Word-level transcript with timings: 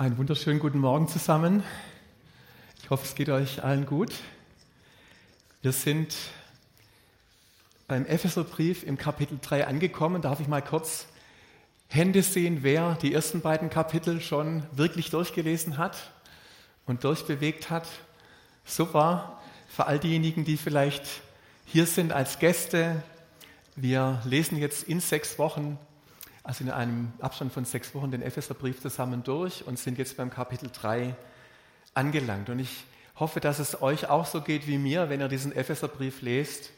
Einen 0.00 0.16
wunderschönen 0.16 0.60
guten 0.60 0.78
Morgen 0.78 1.08
zusammen. 1.08 1.62
Ich 2.82 2.88
hoffe, 2.88 3.04
es 3.04 3.14
geht 3.14 3.28
euch 3.28 3.62
allen 3.62 3.84
gut. 3.84 4.10
Wir 5.60 5.72
sind 5.72 6.16
beim 7.86 8.06
Epheserbrief 8.06 8.82
im 8.82 8.96
Kapitel 8.96 9.38
3 9.38 9.66
angekommen. 9.66 10.22
Darf 10.22 10.40
ich 10.40 10.48
mal 10.48 10.62
kurz 10.62 11.06
Hände 11.88 12.22
sehen, 12.22 12.62
wer 12.62 12.94
die 13.02 13.12
ersten 13.12 13.42
beiden 13.42 13.68
Kapitel 13.68 14.22
schon 14.22 14.62
wirklich 14.72 15.10
durchgelesen 15.10 15.76
hat 15.76 16.12
und 16.86 17.04
durchbewegt 17.04 17.68
hat? 17.68 17.86
Super. 18.64 19.38
Für 19.68 19.86
all 19.86 19.98
diejenigen, 19.98 20.46
die 20.46 20.56
vielleicht 20.56 21.04
hier 21.66 21.84
sind 21.84 22.10
als 22.10 22.38
Gäste, 22.38 23.02
wir 23.76 24.22
lesen 24.24 24.56
jetzt 24.56 24.82
in 24.84 25.00
sechs 25.00 25.38
Wochen 25.38 25.78
also 26.42 26.64
in 26.64 26.70
einem 26.70 27.12
Abstand 27.20 27.52
von 27.52 27.64
sechs 27.64 27.94
Wochen 27.94 28.10
den 28.10 28.22
Epheserbrief 28.22 28.80
zusammen 28.80 29.22
durch 29.22 29.66
und 29.66 29.78
sind 29.78 29.98
jetzt 29.98 30.16
beim 30.16 30.30
Kapitel 30.30 30.70
3 30.72 31.14
angelangt. 31.94 32.48
Und 32.48 32.58
ich 32.58 32.84
hoffe, 33.16 33.40
dass 33.40 33.58
es 33.58 33.82
euch 33.82 34.08
auch 34.08 34.26
so 34.26 34.40
geht 34.40 34.66
wie 34.66 34.78
mir, 34.78 35.10
wenn 35.10 35.20
ihr 35.20 35.28
diesen 35.28 35.54
Epheserbrief 35.54 36.22
lest. 36.22 36.70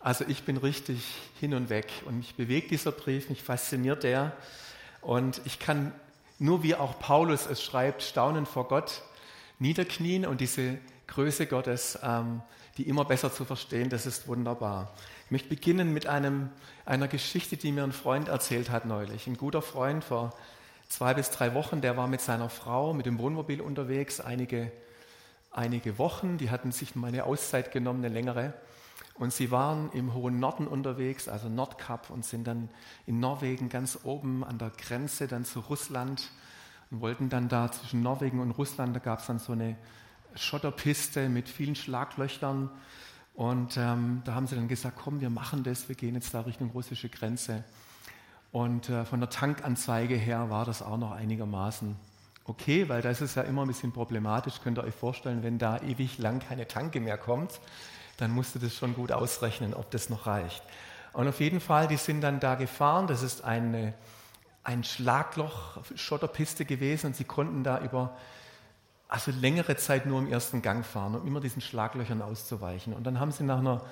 Also 0.00 0.24
ich 0.26 0.44
bin 0.44 0.56
richtig 0.56 1.02
hin 1.40 1.52
und 1.54 1.68
weg 1.68 1.88
und 2.06 2.18
mich 2.18 2.34
bewegt 2.34 2.70
dieser 2.70 2.92
Brief, 2.92 3.28
mich 3.28 3.42
fasziniert 3.42 4.02
der 4.02 4.32
und 5.00 5.40
ich 5.44 5.58
kann 5.58 5.92
nur 6.38 6.62
wie 6.62 6.74
auch 6.74 6.98
Paulus 6.98 7.46
es 7.46 7.62
schreibt, 7.62 8.02
staunen 8.02 8.46
vor 8.46 8.68
Gott, 8.68 9.02
niederknien 9.58 10.26
und 10.26 10.40
diese 10.40 10.78
Größe 11.06 11.46
Gottes, 11.46 11.98
ähm, 12.02 12.42
die 12.76 12.88
immer 12.88 13.04
besser 13.04 13.32
zu 13.32 13.44
verstehen, 13.44 13.88
das 13.88 14.06
ist 14.06 14.28
wunderbar. 14.28 14.92
Ich 15.24 15.30
möchte 15.30 15.48
beginnen 15.48 15.92
mit 15.92 16.06
einem, 16.06 16.50
einer 16.84 17.08
Geschichte, 17.08 17.56
die 17.56 17.72
mir 17.72 17.84
ein 17.84 17.92
Freund 17.92 18.28
erzählt 18.28 18.70
hat 18.70 18.84
neulich. 18.84 19.26
Ein 19.26 19.36
guter 19.36 19.62
Freund 19.62 20.04
vor 20.04 20.34
zwei 20.88 21.14
bis 21.14 21.30
drei 21.30 21.54
Wochen, 21.54 21.80
der 21.80 21.96
war 21.96 22.06
mit 22.06 22.20
seiner 22.20 22.48
Frau 22.48 22.92
mit 22.92 23.06
dem 23.06 23.18
Wohnmobil 23.18 23.60
unterwegs, 23.60 24.20
einige, 24.20 24.70
einige 25.50 25.98
Wochen. 25.98 26.38
Die 26.38 26.50
hatten 26.50 26.70
sich 26.70 26.94
mal 26.94 27.08
eine 27.08 27.24
Auszeit 27.24 27.72
genommen, 27.72 28.04
eine 28.04 28.12
längere. 28.12 28.52
Und 29.14 29.32
sie 29.32 29.50
waren 29.50 29.90
im 29.92 30.12
hohen 30.12 30.38
Norden 30.38 30.66
unterwegs, 30.66 31.28
also 31.28 31.48
Nordkap, 31.48 32.10
und 32.10 32.24
sind 32.24 32.46
dann 32.46 32.68
in 33.06 33.18
Norwegen 33.18 33.70
ganz 33.70 33.98
oben 34.04 34.44
an 34.44 34.58
der 34.58 34.70
Grenze 34.70 35.26
dann 35.26 35.46
zu 35.46 35.60
Russland 35.60 36.30
und 36.90 37.00
wollten 37.00 37.30
dann 37.30 37.48
da 37.48 37.72
zwischen 37.72 38.02
Norwegen 38.02 38.40
und 38.40 38.50
Russland, 38.52 38.94
da 38.94 39.00
gab 39.00 39.20
es 39.20 39.26
dann 39.26 39.38
so 39.38 39.52
eine 39.52 39.76
Schotterpiste 40.36 41.28
mit 41.28 41.48
vielen 41.48 41.74
Schlaglöchern 41.74 42.70
und 43.34 43.76
ähm, 43.76 44.22
da 44.24 44.34
haben 44.34 44.46
sie 44.46 44.56
dann 44.56 44.68
gesagt, 44.68 44.98
komm, 45.02 45.20
wir 45.20 45.30
machen 45.30 45.62
das, 45.62 45.88
wir 45.88 45.96
gehen 45.96 46.14
jetzt 46.14 46.32
da 46.32 46.40
Richtung 46.40 46.70
russische 46.70 47.10
Grenze. 47.10 47.64
Und 48.50 48.88
äh, 48.88 49.04
von 49.04 49.20
der 49.20 49.28
Tankanzeige 49.28 50.14
her 50.14 50.48
war 50.48 50.64
das 50.64 50.80
auch 50.80 50.96
noch 50.96 51.12
einigermaßen 51.12 51.96
okay, 52.46 52.88
weil 52.88 53.02
das 53.02 53.20
ist 53.20 53.34
ja 53.34 53.42
immer 53.42 53.62
ein 53.62 53.68
bisschen 53.68 53.92
problematisch. 53.92 54.60
Könnt 54.62 54.78
ihr 54.78 54.84
euch 54.84 54.94
vorstellen, 54.94 55.42
wenn 55.42 55.58
da 55.58 55.78
ewig 55.78 56.18
lang 56.18 56.38
keine 56.38 56.66
Tanke 56.66 57.00
mehr 57.00 57.18
kommt, 57.18 57.60
dann 58.16 58.30
musst 58.30 58.54
du 58.54 58.58
das 58.58 58.74
schon 58.74 58.94
gut 58.94 59.12
ausrechnen, 59.12 59.74
ob 59.74 59.90
das 59.90 60.08
noch 60.08 60.26
reicht. 60.26 60.62
Und 61.12 61.28
auf 61.28 61.40
jeden 61.40 61.60
Fall, 61.60 61.88
die 61.88 61.96
sind 61.96 62.20
dann 62.20 62.40
da 62.40 62.54
gefahren. 62.54 63.06
Das 63.06 63.22
ist 63.22 63.44
eine, 63.44 63.94
ein 64.62 64.84
Schlagloch, 64.84 65.78
Schotterpiste 65.94 66.64
gewesen 66.64 67.08
und 67.08 67.16
sie 67.16 67.24
konnten 67.24 67.64
da 67.64 67.80
über 67.80 68.16
also 69.08 69.30
längere 69.30 69.76
Zeit 69.76 70.06
nur 70.06 70.18
im 70.18 70.30
ersten 70.30 70.62
Gang 70.62 70.84
fahren, 70.84 71.14
um 71.14 71.26
immer 71.26 71.40
diesen 71.40 71.62
Schlaglöchern 71.62 72.22
auszuweichen. 72.22 72.92
Und 72.92 73.04
dann 73.04 73.20
haben 73.20 73.32
sie 73.32 73.44
nach 73.44 73.58
einer 73.58 73.82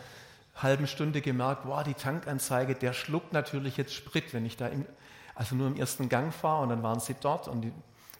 halben 0.56 0.86
Stunde 0.86 1.20
gemerkt, 1.20 1.66
wow, 1.66 1.82
die 1.82 1.94
Tankanzeige, 1.94 2.74
der 2.74 2.92
schluckt 2.92 3.32
natürlich 3.32 3.76
jetzt 3.76 3.94
Sprit, 3.94 4.32
wenn 4.32 4.44
ich 4.44 4.56
da 4.56 4.68
im, 4.68 4.86
also 5.34 5.54
nur 5.54 5.68
im 5.68 5.76
ersten 5.76 6.08
Gang 6.08 6.32
fahre. 6.32 6.62
Und 6.62 6.68
dann 6.70 6.82
waren 6.82 7.00
sie 7.00 7.14
dort 7.20 7.48
und 7.48 7.62
die 7.62 7.72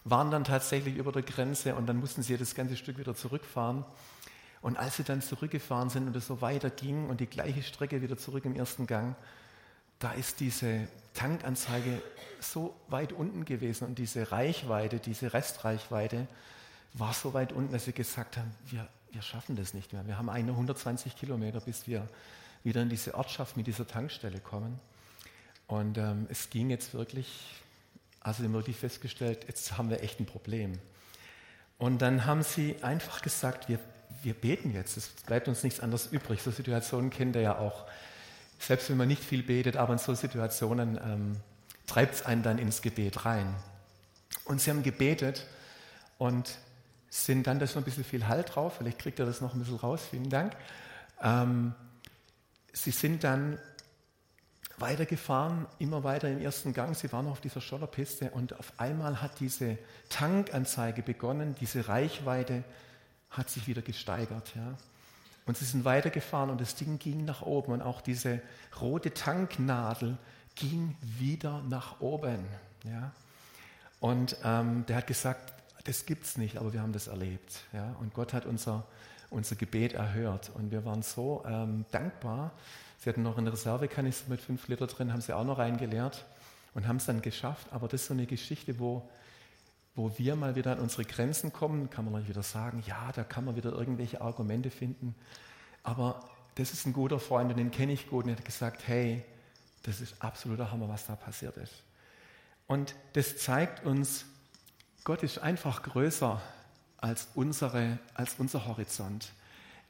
waren 0.05 0.31
dann 0.31 0.43
tatsächlich 0.43 0.95
über 0.95 1.11
der 1.11 1.23
Grenze 1.23 1.75
und 1.75 1.87
dann 1.87 1.97
mussten 1.97 2.21
sie 2.21 2.37
das 2.37 2.55
ganze 2.55 2.77
Stück 2.77 2.97
wieder 2.97 3.15
zurückfahren. 3.15 3.83
Und 4.61 4.77
als 4.77 4.97
sie 4.97 5.03
dann 5.03 5.21
zurückgefahren 5.21 5.89
sind 5.89 6.07
und 6.07 6.15
es 6.15 6.27
so 6.27 6.41
weiter 6.41 6.69
ging 6.69 7.09
und 7.09 7.19
die 7.19 7.27
gleiche 7.27 7.63
Strecke 7.63 8.01
wieder 8.01 8.17
zurück 8.17 8.45
im 8.45 8.55
ersten 8.55 8.87
Gang, 8.87 9.15
da 9.99 10.11
ist 10.11 10.39
diese 10.39 10.87
Tankanzeige 11.13 12.01
so 12.39 12.75
weit 12.87 13.13
unten 13.13 13.45
gewesen 13.45 13.87
und 13.87 13.97
diese 13.97 14.31
Reichweite, 14.31 14.99
diese 14.99 15.33
Restreichweite, 15.33 16.27
war 16.97 17.13
so 17.13 17.33
weit 17.33 17.51
unten, 17.51 17.73
dass 17.73 17.85
wir 17.85 17.93
gesagt 17.93 18.37
haben, 18.37 18.51
wir, 18.69 18.87
wir 19.11 19.21
schaffen 19.21 19.55
das 19.55 19.73
nicht 19.73 19.93
mehr. 19.93 20.05
Wir 20.07 20.17
haben 20.17 20.29
eine 20.29 20.51
120 20.51 21.15
Kilometer, 21.15 21.59
bis 21.59 21.87
wir 21.87 22.07
wieder 22.63 22.81
in 22.81 22.89
diese 22.89 23.15
Ortschaft 23.15 23.57
mit 23.57 23.67
dieser 23.67 23.87
Tankstelle 23.87 24.39
kommen. 24.39 24.79
Und 25.67 25.97
ähm, 25.97 26.27
es 26.29 26.49
ging 26.49 26.69
jetzt 26.69 26.93
wirklich, 26.93 27.61
also 28.21 28.39
wir 28.39 28.49
haben 28.49 28.53
wirklich 28.53 28.77
festgestellt, 28.77 29.45
jetzt 29.47 29.77
haben 29.77 29.89
wir 29.89 30.01
echt 30.03 30.19
ein 30.19 30.25
Problem. 30.25 30.79
Und 31.77 32.01
dann 32.01 32.25
haben 32.25 32.43
sie 32.43 32.75
einfach 32.81 33.21
gesagt, 33.21 33.67
wir, 33.67 33.79
wir 34.23 34.33
beten 34.33 34.73
jetzt, 34.73 34.95
es 34.95 35.09
bleibt 35.25 35.47
uns 35.47 35.63
nichts 35.63 35.81
anderes 35.81 36.07
übrig. 36.07 36.41
So 36.41 36.51
Situationen 36.51 37.09
kennt 37.09 37.35
ihr 37.35 37.41
ja 37.41 37.57
auch. 37.57 37.85
Selbst 38.59 38.89
wenn 38.89 38.97
man 38.97 39.09
nicht 39.09 39.23
viel 39.23 39.43
betet, 39.43 39.75
aber 39.75 39.93
in 39.93 39.99
so 39.99 40.13
Situationen 40.13 40.97
ähm, 41.03 41.37
treibt 41.87 42.15
es 42.15 42.25
einen 42.25 42.41
dann 42.41 42.57
ins 42.57 42.81
Gebet 42.81 43.25
rein. 43.25 43.53
Und 44.45 44.61
sie 44.61 44.69
haben 44.69 44.83
gebetet 44.83 45.45
und 46.17 46.57
sind 47.23 47.47
dann, 47.47 47.59
da 47.59 47.65
ist 47.65 47.75
noch 47.75 47.81
ein 47.81 47.85
bisschen 47.85 48.03
viel 48.03 48.27
Halt 48.27 48.55
drauf, 48.55 48.75
vielleicht 48.77 48.99
kriegt 48.99 49.19
ihr 49.19 49.25
das 49.25 49.41
noch 49.41 49.53
ein 49.53 49.59
bisschen 49.59 49.77
raus, 49.77 50.01
vielen 50.09 50.29
Dank. 50.29 50.55
Ähm, 51.21 51.73
sie 52.73 52.91
sind 52.91 53.23
dann 53.23 53.57
weitergefahren, 54.77 55.65
immer 55.79 56.03
weiter 56.03 56.29
im 56.29 56.39
ersten 56.39 56.73
Gang. 56.73 56.95
Sie 56.95 57.11
waren 57.13 57.25
noch 57.25 57.33
auf 57.33 57.41
dieser 57.41 57.61
Schollerpiste 57.61 58.31
und 58.31 58.59
auf 58.59 58.73
einmal 58.77 59.21
hat 59.21 59.39
diese 59.39 59.77
Tankanzeige 60.09 61.01
begonnen, 61.01 61.55
diese 61.59 61.87
Reichweite 61.87 62.63
hat 63.29 63.49
sich 63.49 63.67
wieder 63.67 63.81
gesteigert. 63.81 64.53
Ja. 64.55 64.75
Und 65.45 65.57
sie 65.57 65.65
sind 65.65 65.85
weitergefahren 65.85 66.49
und 66.49 66.59
das 66.59 66.75
Ding 66.75 66.99
ging 66.99 67.23
nach 67.23 67.41
oben 67.41 67.71
und 67.71 67.81
auch 67.81 68.01
diese 68.01 68.41
rote 68.81 69.13
Tanknadel 69.13 70.17
ging 70.55 70.95
wieder 71.01 71.61
nach 71.69 72.01
oben. 72.01 72.45
Ja. 72.83 73.11
Und 73.99 74.37
ähm, 74.43 74.85
der 74.87 74.97
hat 74.97 75.07
gesagt, 75.07 75.53
das 75.85 76.05
gibt 76.05 76.25
es 76.25 76.37
nicht, 76.37 76.57
aber 76.57 76.73
wir 76.73 76.81
haben 76.81 76.93
das 76.93 77.07
erlebt. 77.07 77.61
Ja? 77.71 77.95
Und 77.99 78.13
Gott 78.13 78.33
hat 78.33 78.45
unser, 78.45 78.85
unser 79.29 79.55
Gebet 79.55 79.93
erhört. 79.93 80.51
Und 80.53 80.71
wir 80.71 80.83
waren 80.83 81.01
so 81.03 81.43
ähm, 81.47 81.85
dankbar. 81.91 82.51
Sie 82.99 83.09
hatten 83.09 83.23
noch 83.23 83.37
eine 83.37 83.53
Reservekanister 83.53 84.29
mit 84.29 84.41
fünf 84.41 84.67
Liter 84.67 84.87
drin, 84.87 85.13
haben 85.13 85.21
sie 85.21 85.33
auch 85.33 85.43
noch 85.43 85.59
reingeleert 85.59 86.25
und 86.73 86.87
haben 86.87 86.97
es 86.97 87.05
dann 87.05 87.21
geschafft. 87.21 87.67
Aber 87.71 87.87
das 87.87 88.01
ist 88.01 88.07
so 88.07 88.13
eine 88.13 88.25
Geschichte, 88.25 88.79
wo, 88.79 89.07
wo 89.95 90.11
wir 90.17 90.35
mal 90.35 90.55
wieder 90.55 90.71
an 90.71 90.79
unsere 90.79 91.05
Grenzen 91.05 91.53
kommen, 91.53 91.89
kann 91.91 92.11
man 92.11 92.27
wieder 92.27 92.43
sagen, 92.43 92.83
ja, 92.87 93.11
da 93.13 93.23
kann 93.23 93.45
man 93.45 93.55
wieder 93.55 93.71
irgendwelche 93.71 94.21
Argumente 94.21 94.71
finden. 94.71 95.13
Aber 95.83 96.27
das 96.55 96.73
ist 96.73 96.87
ein 96.87 96.93
guter 96.93 97.19
Freund 97.19 97.51
und 97.51 97.57
den 97.57 97.69
kenne 97.69 97.93
ich 97.93 98.09
gut 98.09 98.23
und 98.23 98.31
er 98.31 98.37
hat 98.37 98.45
gesagt, 98.45 98.87
hey, 98.87 99.23
das 99.83 100.01
ist 100.01 100.15
absoluter 100.19 100.71
Hammer, 100.71 100.89
was 100.89 101.05
da 101.05 101.15
passiert 101.15 101.57
ist. 101.57 101.83
Und 102.65 102.95
das 103.13 103.37
zeigt 103.37 103.85
uns, 103.85 104.25
Gott 105.05 105.21
ist 105.21 105.37
einfach 105.37 105.83
größer 105.83 106.41
als, 106.97 107.27
unsere, 107.35 107.99
als 108.15 108.35
unser 108.39 108.65
Horizont. 108.65 109.31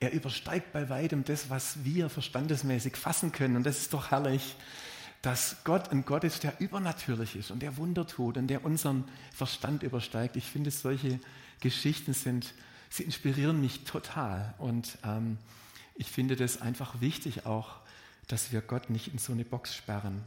Er 0.02 0.12
übersteigt 0.12 0.74
bei 0.74 0.90
weitem 0.90 1.24
das, 1.24 1.50
was 1.50 1.86
wir 1.86 2.10
verstandesmäßig 2.10 2.98
fassen 2.98 3.32
können. 3.32 3.56
Und 3.56 3.66
das 3.66 3.80
ist 3.80 3.94
doch 3.94 4.12
herrlich, 4.12 4.58
dass 5.22 5.56
Gott 5.64 5.90
ein 5.90 6.04
Gott 6.04 6.26
ist, 6.26 6.44
der 6.44 6.60
übernatürlich 6.60 7.38
ist 7.38 7.50
und 7.50 7.62
der 7.62 7.78
Wunder 7.78 8.06
tut 8.06 8.36
und 8.36 8.48
der 8.48 8.66
unseren 8.66 9.06
Verstand 9.34 9.84
übersteigt. 9.84 10.36
Ich 10.36 10.44
finde, 10.44 10.70
solche 10.70 11.22
Geschichten 11.62 12.14
sind, 12.14 12.54
sie 12.90 13.04
inspirieren 13.04 13.62
mich 13.62 13.86
total. 13.86 14.54
Und 14.58 14.98
ähm, 15.06 15.38
ich 15.96 16.12
finde 16.12 16.36
das 16.36 16.60
einfach 16.62 17.00
wichtig 17.00 17.46
auch, 17.46 17.78
dass 18.28 18.52
wir 18.52 18.60
Gott 18.60 18.90
nicht 18.90 19.14
in 19.14 19.18
so 19.18 19.32
eine 19.32 19.46
Box 19.46 19.76
sperren. 19.76 20.22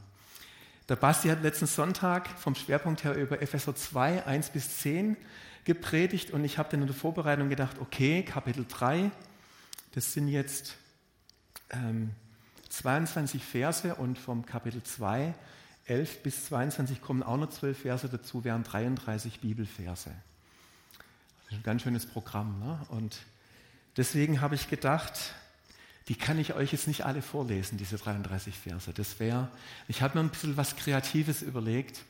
Der 0.89 0.97
Basti 0.97 1.29
hat 1.29 1.43
letzten 1.43 1.67
Sonntag 1.67 2.29
vom 2.39 2.55
Schwerpunkt 2.55 3.05
her 3.05 3.15
über 3.15 3.43
Epheser 3.43 3.77
2, 3.77 4.25
1 4.25 4.51
bis 4.51 4.79
10 4.79 5.19
gepredigt 5.65 6.31
und 6.31 6.45
ich 6.45 6.57
habe 6.57 6.71
dann 6.71 6.81
in 6.81 6.87
der 6.87 6.97
Vorbereitung 6.97 7.51
gedacht, 7.51 7.77
okay, 7.79 8.23
Kapitel 8.23 8.65
3, 8.67 9.11
das 9.93 10.15
sind 10.15 10.29
jetzt 10.29 10.77
ähm, 11.69 12.13
22 12.71 13.45
Verse 13.45 13.95
und 13.97 14.19
vom 14.19 14.47
Kapitel 14.47 14.83
2, 14.83 15.35
11 15.85 16.23
bis 16.23 16.47
22 16.47 17.03
kommen 17.03 17.23
auch 17.23 17.37
noch 17.37 17.51
12 17.51 17.79
Verse 17.83 18.09
dazu, 18.09 18.45
wären 18.45 18.65
33 18.65 19.41
Bibelverse. 19.41 20.11
Das 21.45 21.53
ist 21.53 21.59
ein 21.59 21.63
ganz 21.65 21.83
schönes 21.83 22.07
Programm. 22.07 22.61
Ne? 22.61 22.79
Und 22.89 23.19
deswegen 23.99 24.41
habe 24.41 24.55
ich 24.55 24.71
gedacht, 24.71 25.35
die 26.09 26.15
kann 26.15 26.39
ich 26.39 26.55
euch 26.55 26.73
jetzt 26.73 26.89
nicht 26.89 27.05
alle 27.05 27.21
vorlesen, 27.21 27.77
diese 27.77 27.99
33 27.99 28.55
Verse. 28.55 28.93
Das 28.93 29.21
wäre, 29.21 29.49
ich 29.89 30.01
habe 30.01 30.19
mir 30.19 30.25
ein 30.25 30.31
bisschen 30.31 30.57
was 30.57 30.77
Kreatives 30.77 31.43
überlegt, 31.43 32.03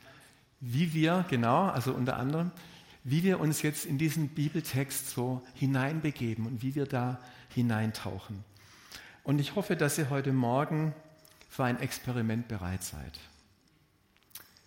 wie 0.61 0.93
wir, 0.93 1.25
genau, 1.29 1.67
also 1.67 1.93
unter 1.93 2.17
anderem, 2.17 2.51
wie 3.03 3.23
wir 3.23 3.39
uns 3.39 3.61
jetzt 3.61 3.85
in 3.85 3.97
diesen 3.97 4.29
Bibeltext 4.29 5.09
so 5.09 5.41
hineinbegeben 5.53 6.45
und 6.45 6.61
wie 6.61 6.75
wir 6.75 6.85
da 6.85 7.19
hineintauchen. 7.53 8.43
Und 9.23 9.39
ich 9.39 9.55
hoffe, 9.55 9.75
dass 9.75 9.97
ihr 9.97 10.09
heute 10.09 10.31
Morgen 10.31 10.93
für 11.49 11.65
ein 11.65 11.79
Experiment 11.79 12.47
bereit 12.47 12.83
seid. 12.83 13.19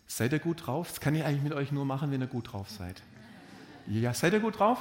Seid 0.06 0.32
ihr 0.32 0.40
gut 0.40 0.67
drauf? 0.67 0.88
Das 0.88 1.00
kann 1.00 1.14
ich 1.14 1.25
eigentlich 1.25 1.43
mit 1.43 1.55
euch 1.55 1.73
nur 1.73 1.87
machen, 1.87 2.11
wenn 2.11 2.20
ihr 2.20 2.26
gut 2.26 2.52
drauf 2.52 2.69
seid. 2.69 3.02
Ja, 3.87 4.12
seid 4.12 4.34
ihr 4.34 4.40
gut 4.40 4.58
drauf? 4.58 4.79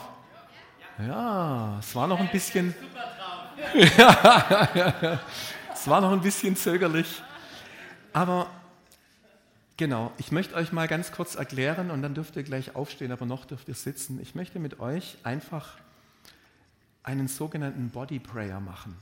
Ja, 1.00 1.80
es 1.80 1.96
war 1.96 2.08
noch 2.08 2.20
ein 2.20 2.30
bisschen. 2.30 2.76
es 5.74 5.88
war 5.88 6.02
noch 6.02 6.12
ein 6.12 6.22
bisschen 6.22 6.56
zögerlich. 6.56 7.22
Aber 8.14 8.50
genau, 9.78 10.12
ich 10.18 10.32
möchte 10.32 10.56
euch 10.56 10.72
mal 10.72 10.88
ganz 10.88 11.12
kurz 11.12 11.36
erklären 11.36 11.92
und 11.92 12.02
dann 12.02 12.14
dürft 12.14 12.36
ihr 12.36 12.44
gleich 12.44 12.76
aufstehen, 12.76 13.12
aber 13.12 13.26
noch 13.26 13.46
dürft 13.46 13.68
ihr 13.70 13.76
sitzen. 13.76 14.20
Ich 14.22 14.36
möchte 14.36 14.60
mit 14.60 14.80
euch 14.80 15.18
einfach 15.24 15.78
einen 17.04 17.28
sogenannten 17.28 17.90
Body 17.90 18.20
Prayer 18.20 18.60
machen. 18.60 18.96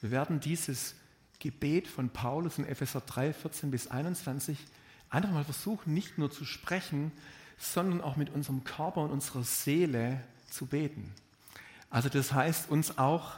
Wir 0.00 0.10
werden 0.10 0.40
dieses 0.40 0.94
Gebet 1.38 1.86
von 1.86 2.10
Paulus 2.10 2.58
in 2.58 2.66
Epheser 2.66 3.00
3, 3.00 3.32
14 3.32 3.70
bis 3.70 3.88
21 3.88 4.58
einfach 5.10 5.30
mal 5.30 5.44
versuchen, 5.44 5.94
nicht 5.94 6.18
nur 6.18 6.30
zu 6.30 6.44
sprechen, 6.44 7.12
sondern 7.58 8.00
auch 8.00 8.16
mit 8.16 8.30
unserem 8.30 8.64
Körper 8.64 9.02
und 9.02 9.10
unserer 9.10 9.44
Seele 9.44 10.20
zu 10.50 10.66
beten. 10.66 11.12
Also 11.90 12.08
das 12.08 12.32
heißt, 12.32 12.70
uns 12.70 12.98
auch 12.98 13.36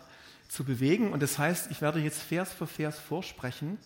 zu 0.50 0.64
bewegen 0.64 1.12
und 1.12 1.23
das 1.23 1.38
heißt, 1.38 1.70
ich 1.70 1.81
werde 1.81 2.00
jetzt 2.00 2.20
Vers 2.20 2.52
für 2.52 2.67
Vers 2.67 2.99
vorsprechen 2.99 3.79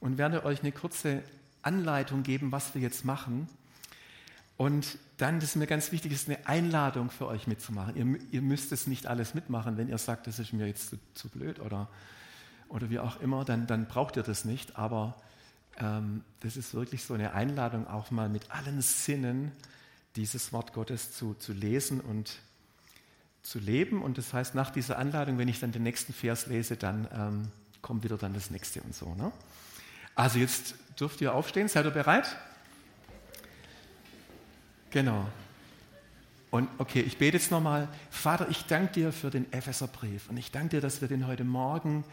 und 0.00 0.16
werde 0.16 0.46
euch 0.46 0.60
eine 0.60 0.72
kurze 0.72 1.22
Anleitung 1.60 2.22
geben, 2.22 2.52
was 2.52 2.74
wir 2.74 2.80
jetzt 2.80 3.04
machen. 3.04 3.48
Und 4.56 4.96
dann, 5.18 5.40
das 5.40 5.50
ist 5.50 5.56
mir 5.56 5.66
ganz 5.66 5.92
wichtig, 5.92 6.12
ist 6.12 6.28
eine 6.28 6.46
Einladung 6.46 7.10
für 7.10 7.26
euch 7.26 7.46
mitzumachen. 7.46 7.96
Ihr, 7.96 8.18
ihr 8.32 8.40
müsst 8.40 8.72
es 8.72 8.86
nicht 8.86 9.06
alles 9.06 9.34
mitmachen, 9.34 9.76
wenn 9.76 9.90
ihr 9.90 9.98
sagt, 9.98 10.26
das 10.26 10.38
ist 10.38 10.54
mir 10.54 10.66
jetzt 10.66 10.88
zu, 10.88 10.98
zu 11.12 11.28
blöd 11.28 11.60
oder, 11.60 11.88
oder 12.70 12.88
wie 12.88 12.98
auch 12.98 13.20
immer, 13.20 13.44
dann, 13.44 13.66
dann 13.66 13.86
braucht 13.86 14.16
ihr 14.16 14.22
das 14.22 14.46
nicht. 14.46 14.76
Aber 14.76 15.16
ähm, 15.78 16.24
das 16.40 16.56
ist 16.56 16.72
wirklich 16.72 17.04
so 17.04 17.12
eine 17.12 17.34
Einladung, 17.34 17.86
auch 17.86 18.10
mal 18.10 18.30
mit 18.30 18.50
allen 18.50 18.80
Sinnen 18.80 19.52
dieses 20.16 20.50
Wort 20.54 20.72
Gottes 20.72 21.12
zu, 21.12 21.34
zu 21.34 21.52
lesen 21.52 22.00
und 22.00 22.38
zu 23.46 23.58
leben. 23.58 24.02
Und 24.02 24.18
das 24.18 24.32
heißt, 24.32 24.54
nach 24.54 24.70
dieser 24.70 24.98
Anladung, 24.98 25.38
wenn 25.38 25.48
ich 25.48 25.60
dann 25.60 25.72
den 25.72 25.84
nächsten 25.84 26.12
Vers 26.12 26.46
lese, 26.46 26.76
dann 26.76 27.08
ähm, 27.14 27.48
kommt 27.80 28.02
wieder 28.02 28.18
dann 28.18 28.34
das 28.34 28.50
nächste 28.50 28.82
und 28.82 28.94
so. 28.94 29.14
Ne? 29.14 29.30
Also 30.14 30.38
jetzt 30.38 30.74
dürft 30.98 31.20
ihr 31.20 31.32
aufstehen. 31.32 31.68
Seid 31.68 31.84
ihr 31.84 31.90
bereit? 31.92 32.36
Genau. 34.90 35.26
Und 36.50 36.68
okay, 36.78 37.00
ich 37.00 37.18
bete 37.18 37.36
jetzt 37.36 37.50
nochmal. 37.50 37.88
Vater, 38.10 38.48
ich 38.48 38.64
danke 38.66 38.92
dir 38.94 39.12
für 39.12 39.30
den 39.30 39.52
Epheserbrief 39.52 40.28
und 40.28 40.36
ich 40.36 40.50
danke 40.50 40.76
dir, 40.76 40.80
dass 40.80 41.00
wir 41.00 41.08
den 41.08 41.26
heute 41.26 41.44
Morgen 41.44 42.04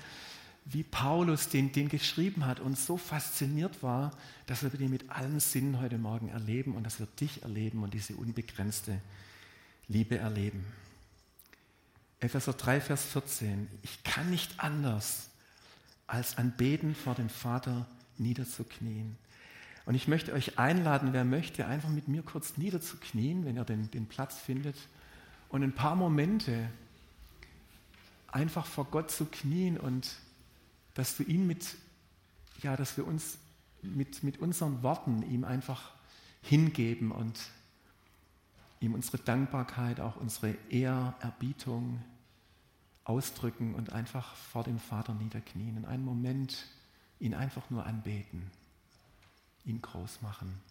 wie 0.66 0.84
Paulus 0.84 1.50
den, 1.50 1.72
den 1.72 1.90
geschrieben 1.90 2.46
hat 2.46 2.60
und 2.60 2.78
so 2.78 2.98
fasziniert 2.98 3.84
war, 3.84 4.12
dass 4.46 4.64
wir 4.64 4.70
den 4.70 4.90
mit 4.90 5.10
allen 5.10 5.40
Sinnen 5.40 5.82
heute 5.82 5.98
Morgen 5.98 6.30
erleben 6.30 6.76
und 6.76 6.84
dass 6.84 7.00
wir 7.00 7.08
dich 7.20 7.44
erleben 7.44 7.84
und 7.84 7.94
diese 7.94 8.16
unbegrenzte 8.16 9.00
Liebe 9.88 10.18
erleben. 10.18 10.66
Epheser 12.24 12.54
3, 12.54 12.80
Vers 12.80 13.04
14. 13.04 13.68
Ich 13.82 14.02
kann 14.04 14.30
nicht 14.30 14.62
anders, 14.62 15.30
als 16.08 16.38
anbeten 16.38 16.96
vor 16.96 17.16
dem 17.16 17.28
Vater 17.28 17.86
niederzuknien. 18.18 19.18
Und 19.86 19.96
ich 19.96 20.08
möchte 20.08 20.32
euch 20.32 20.58
einladen, 20.58 21.12
wer 21.12 21.26
möchte, 21.26 21.66
einfach 21.66 21.90
mit 21.90 22.08
mir 22.08 22.24
kurz 22.24 22.56
niederzuknien, 22.56 23.44
wenn 23.44 23.58
ihr 23.58 23.66
den, 23.66 23.92
den 23.92 24.08
Platz 24.08 24.40
findet, 24.40 24.78
und 25.50 25.64
ein 25.64 25.74
paar 25.74 25.96
Momente 25.96 26.70
einfach 28.30 28.66
vor 28.66 28.86
Gott 28.86 29.12
zu 29.12 29.26
knien 29.26 29.78
und 29.78 30.16
dass 30.96 31.20
wir 31.20 31.28
ihn 31.28 31.46
mit, 31.46 31.76
ja, 32.62 32.78
dass 32.78 32.96
wir 32.96 33.06
uns 33.06 33.38
mit, 33.82 34.24
mit 34.24 34.40
unseren 34.40 34.82
Worten 34.82 35.30
ihm 35.30 35.44
einfach 35.44 35.92
hingeben 36.42 37.12
und 37.12 37.38
ihm 38.80 38.94
unsere 38.94 39.18
Dankbarkeit, 39.18 40.00
auch 40.00 40.16
unsere 40.16 40.56
Ehrerbietung 40.70 42.02
ausdrücken 43.06 43.76
und 43.76 43.92
einfach 43.92 44.36
vor 44.36 44.64
dem 44.64 44.80
Vater 44.80 45.14
niederknien. 45.14 45.78
In 45.78 45.86
einen 45.86 46.06
Moment 46.06 46.68
ihn 47.20 47.34
einfach 47.34 47.70
nur 47.70 47.86
anbeten, 47.86 48.52
ihn 49.66 49.82
groß 49.82 50.22
machen. 50.22 50.62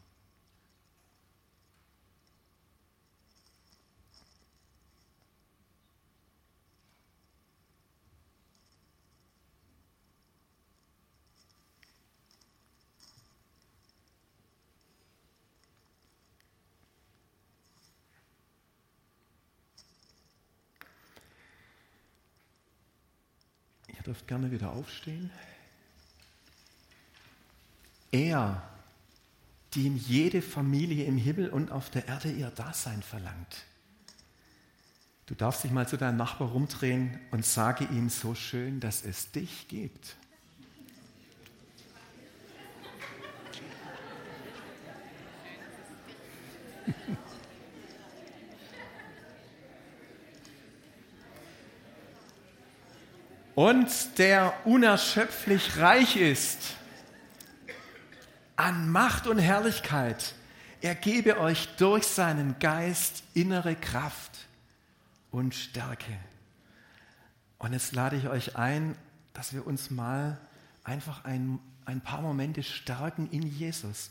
Ihr 24.03 24.07
dürft 24.07 24.27
gerne 24.27 24.51
wieder 24.51 24.73
aufstehen. 24.73 25.31
Er, 28.11 28.61
dem 29.77 29.97
jede 29.97 30.43
Familie 30.43 31.05
im 31.05 31.17
Himmel 31.17 31.51
und 31.51 31.71
auf 31.71 31.89
der 31.89 32.09
Erde 32.09 32.33
ihr 32.33 32.51
Dasein 32.51 33.01
verlangt. 33.01 33.65
Du 35.27 35.37
darfst 35.37 35.63
dich 35.63 35.71
mal 35.71 35.87
zu 35.87 35.97
deinem 35.97 36.17
Nachbar 36.17 36.49
rumdrehen 36.49 37.21
und 37.31 37.47
sage 37.47 37.85
ihm 37.85 38.11
so 38.11 38.35
schön, 38.35 38.81
dass 38.81 39.05
es 39.05 39.31
dich 39.31 39.69
gibt. 39.69 40.17
Und 53.55 54.19
der 54.19 54.55
unerschöpflich 54.65 55.79
reich 55.79 56.17
ist 56.17 56.77
an 58.57 58.91
Macht 58.91 59.27
und 59.27 59.39
Herrlichkeit. 59.39 60.35
Er 60.81 60.95
gebe 60.95 61.39
euch 61.39 61.69
durch 61.77 62.07
seinen 62.07 62.59
Geist 62.59 63.23
innere 63.35 63.77
Kraft 63.77 64.47
und 65.31 65.55
Stärke. 65.55 66.13
Und 67.59 67.73
jetzt 67.73 67.93
lade 67.93 68.17
ich 68.17 68.29
euch 68.29 68.57
ein, 68.57 68.97
dass 69.35 69.53
wir 69.53 69.67
uns 69.67 69.91
mal 69.91 70.39
einfach 70.85 71.25
ein, 71.25 71.61
ein 71.85 72.01
paar 72.01 72.21
Momente 72.21 72.63
stärken 72.63 73.29
in 73.31 73.43
Jesus. 73.43 74.11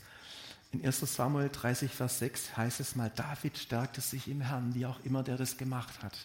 In 0.72 0.84
1 0.84 1.00
Samuel 1.00 1.50
30, 1.50 1.92
Vers 1.92 2.18
6 2.18 2.56
heißt 2.56 2.80
es 2.80 2.96
mal, 2.96 3.10
David 3.14 3.58
stärkte 3.58 4.00
sich 4.00 4.28
im 4.28 4.40
Herrn, 4.40 4.74
wie 4.74 4.86
auch 4.86 5.00
immer 5.04 5.22
der 5.22 5.36
das 5.36 5.58
gemacht 5.58 6.02
hat. 6.02 6.16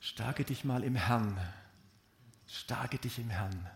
Stärke 0.00 0.44
dich 0.44 0.64
mal 0.64 0.82
im 0.84 0.96
Herrn. 0.96 1.38
Stärke 2.46 2.98
dich 2.98 3.18
im 3.18 3.30
Herrn. 3.30 3.70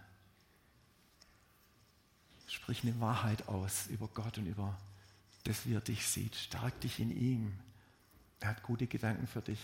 Sprich 2.49 2.82
eine 2.82 2.99
Wahrheit 3.00 3.49
aus 3.49 3.87
über 3.88 4.08
Gott 4.08 4.38
und 4.38 4.46
über 4.46 4.78
das, 5.44 5.66
wie 5.66 5.75
er 5.75 5.80
dich 5.80 6.06
sieht. 6.06 6.35
Stärk 6.35 6.80
dich 6.80 7.00
in 7.00 7.11
ihm. 7.11 7.58
Er 8.40 8.50
hat 8.50 8.62
gute 8.62 8.87
Gedanken 8.87 9.26
für 9.26 9.42
dich. 9.42 9.61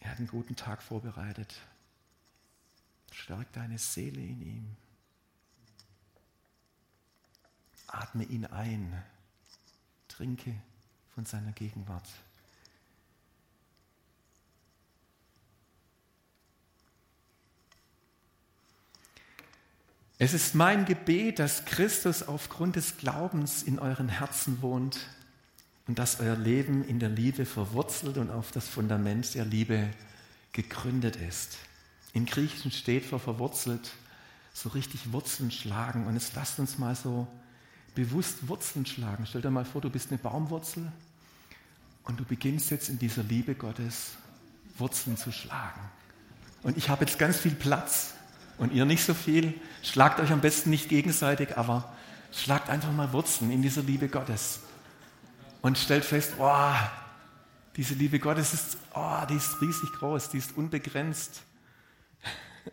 Er 0.00 0.10
hat 0.10 0.18
einen 0.18 0.28
guten 0.28 0.56
Tag 0.56 0.82
vorbereitet. 0.82 1.54
Stärk 3.12 3.52
deine 3.52 3.78
Seele 3.78 4.20
in 4.20 4.42
ihm. 4.42 4.76
Atme 7.86 8.24
ihn 8.24 8.44
ein. 8.46 9.02
Trinke 10.08 10.54
von 11.14 11.24
seiner 11.24 11.52
Gegenwart. 11.52 12.08
Es 20.20 20.34
ist 20.34 20.56
mein 20.56 20.84
Gebet, 20.84 21.38
dass 21.38 21.64
Christus 21.64 22.26
aufgrund 22.26 22.74
des 22.74 22.96
Glaubens 22.96 23.62
in 23.62 23.78
euren 23.78 24.08
Herzen 24.08 24.60
wohnt 24.62 24.98
und 25.86 26.00
dass 26.00 26.18
euer 26.18 26.34
Leben 26.34 26.84
in 26.84 26.98
der 26.98 27.08
Liebe 27.08 27.46
verwurzelt 27.46 28.18
und 28.18 28.30
auf 28.30 28.50
das 28.50 28.66
Fundament 28.66 29.36
der 29.36 29.44
Liebe 29.44 29.88
gegründet 30.52 31.14
ist. 31.14 31.58
Im 32.14 32.26
Griechischen 32.26 32.72
steht 32.72 33.04
für 33.04 33.20
verwurzelt 33.20 33.92
so 34.52 34.70
richtig 34.70 35.12
Wurzeln 35.12 35.52
schlagen. 35.52 36.08
Und 36.08 36.14
jetzt 36.14 36.34
lasst 36.34 36.58
uns 36.58 36.78
mal 36.78 36.96
so 36.96 37.28
bewusst 37.94 38.48
Wurzeln 38.48 38.86
schlagen. 38.86 39.24
Stell 39.24 39.42
dir 39.42 39.50
mal 39.50 39.64
vor, 39.64 39.80
du 39.80 39.88
bist 39.88 40.10
eine 40.10 40.18
Baumwurzel 40.18 40.90
und 42.02 42.18
du 42.18 42.24
beginnst 42.24 42.70
jetzt 42.72 42.88
in 42.88 42.98
dieser 42.98 43.22
Liebe 43.22 43.54
Gottes 43.54 44.16
Wurzeln 44.78 45.16
zu 45.16 45.30
schlagen. 45.30 45.80
Und 46.64 46.76
ich 46.76 46.88
habe 46.88 47.04
jetzt 47.04 47.20
ganz 47.20 47.36
viel 47.38 47.54
Platz 47.54 48.14
und 48.58 48.72
ihr 48.72 48.84
nicht 48.84 49.04
so 49.04 49.14
viel. 49.14 49.54
Schlagt 49.82 50.20
euch 50.20 50.30
am 50.32 50.40
besten 50.40 50.70
nicht 50.70 50.88
gegenseitig, 50.88 51.56
aber 51.56 51.92
schlagt 52.32 52.68
einfach 52.68 52.92
mal 52.92 53.12
Wurzeln 53.12 53.50
in 53.50 53.62
dieser 53.62 53.82
Liebe 53.82 54.08
Gottes. 54.08 54.60
Und 55.62 55.78
stellt 55.78 56.04
fest, 56.04 56.34
oh, 56.38 56.74
diese 57.76 57.94
Liebe 57.94 58.18
Gottes 58.18 58.54
ist, 58.54 58.76
oh, 58.94 59.24
die 59.28 59.34
ist 59.36 59.60
riesig 59.60 59.90
groß, 59.92 60.30
die 60.30 60.38
ist 60.38 60.56
unbegrenzt. 60.56 61.42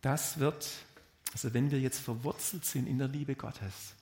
Das 0.00 0.38
wird, 0.38 0.68
also 1.32 1.54
wenn 1.54 1.70
wir 1.70 1.80
jetzt 1.80 1.98
verwurzelt 1.98 2.66
sind 2.66 2.86
in 2.86 2.98
der 2.98 3.08
Liebe 3.08 3.34
Gottes, 3.34 3.94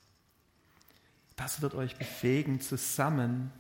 Das 1.37 1.63
wird 1.63 1.75
euch 1.75 1.97
befähigen, 1.97 2.61
zusammen 2.61 3.53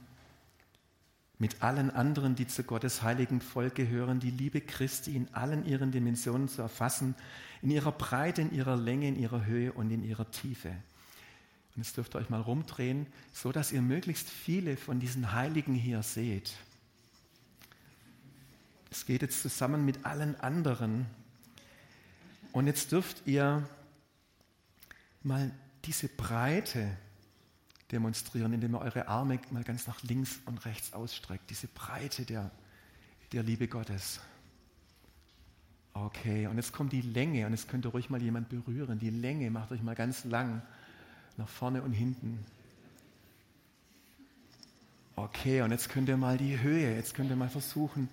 mit 1.42 1.60
allen 1.60 1.90
anderen, 1.90 2.36
die 2.36 2.46
zu 2.46 2.62
Gottes 2.62 3.02
heiligen 3.02 3.40
Volk 3.40 3.74
gehören, 3.74 4.20
die 4.20 4.30
Liebe 4.30 4.60
Christi 4.60 5.16
in 5.16 5.26
allen 5.34 5.66
ihren 5.66 5.90
Dimensionen 5.90 6.46
zu 6.46 6.62
erfassen, 6.62 7.16
in 7.62 7.72
ihrer 7.72 7.90
Breite, 7.90 8.42
in 8.42 8.54
ihrer 8.54 8.76
Länge, 8.76 9.08
in 9.08 9.18
ihrer 9.18 9.44
Höhe 9.44 9.72
und 9.72 9.90
in 9.90 10.04
ihrer 10.04 10.30
Tiefe. 10.30 10.68
Und 10.68 11.82
jetzt 11.82 11.96
dürft 11.96 12.14
ihr 12.14 12.20
euch 12.20 12.30
mal 12.30 12.40
rumdrehen, 12.40 13.08
so 13.32 13.50
dass 13.50 13.72
ihr 13.72 13.82
möglichst 13.82 14.30
viele 14.30 14.76
von 14.76 15.00
diesen 15.00 15.32
Heiligen 15.32 15.74
hier 15.74 16.04
seht. 16.04 16.52
Es 18.92 19.04
geht 19.04 19.22
jetzt 19.22 19.42
zusammen 19.42 19.84
mit 19.84 20.06
allen 20.06 20.38
anderen. 20.38 21.06
Und 22.52 22.68
jetzt 22.68 22.92
dürft 22.92 23.26
ihr 23.26 23.68
mal 25.24 25.50
diese 25.86 26.06
Breite 26.06 26.96
demonstrieren, 27.92 28.52
indem 28.52 28.74
ihr 28.74 28.80
eure 28.80 29.08
Arme 29.08 29.38
mal 29.50 29.62
ganz 29.62 29.86
nach 29.86 30.02
links 30.02 30.40
und 30.46 30.64
rechts 30.64 30.92
ausstreckt. 30.92 31.50
Diese 31.50 31.68
Breite 31.68 32.24
der, 32.24 32.50
der 33.32 33.42
Liebe 33.42 33.68
Gottes. 33.68 34.20
Okay, 35.94 36.46
und 36.46 36.56
jetzt 36.56 36.72
kommt 36.72 36.92
die 36.92 37.02
Länge 37.02 37.46
und 37.46 37.52
jetzt 37.52 37.68
könnt 37.68 37.84
ihr 37.84 37.90
ruhig 37.90 38.08
mal 38.08 38.22
jemand 38.22 38.48
berühren. 38.48 38.98
Die 38.98 39.10
Länge 39.10 39.50
macht 39.50 39.70
euch 39.72 39.82
mal 39.82 39.94
ganz 39.94 40.24
lang, 40.24 40.62
nach 41.36 41.48
vorne 41.48 41.82
und 41.82 41.92
hinten. 41.92 42.44
Okay, 45.14 45.60
und 45.60 45.70
jetzt 45.70 45.90
könnt 45.90 46.08
ihr 46.08 46.16
mal 46.16 46.38
die 46.38 46.60
Höhe, 46.60 46.96
jetzt 46.96 47.14
könnt 47.14 47.28
ihr 47.30 47.36
mal 47.36 47.50
versuchen, 47.50 48.08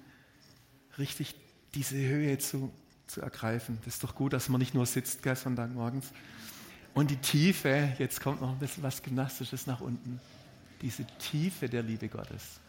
richtig 0.98 1.36
diese 1.74 1.98
Höhe 1.98 2.38
zu, 2.38 2.72
zu 3.08 3.22
ergreifen. 3.22 3.78
Das 3.86 3.96
ist 3.96 4.04
doch 4.04 4.16
gut, 4.16 4.34
dass 4.34 4.50
man 4.50 4.60
nicht 4.60 4.74
nur 4.74 4.86
sitzt, 4.86 5.24
gell, 5.24 5.36
Sonntagmorgens. 5.36 6.12
Und 7.00 7.12
die 7.12 7.16
Tiefe, 7.16 7.94
jetzt 7.98 8.20
kommt 8.20 8.42
noch 8.42 8.50
ein 8.50 8.60
bisschen 8.60 8.84
was 8.84 9.02
Gymnastisches 9.02 9.68
nach 9.68 9.80
unten. 9.80 10.20
Diese 10.82 11.06
Tiefe 11.18 11.70
der 11.70 11.82
Liebe 11.82 12.10
Gottes. 12.10 12.60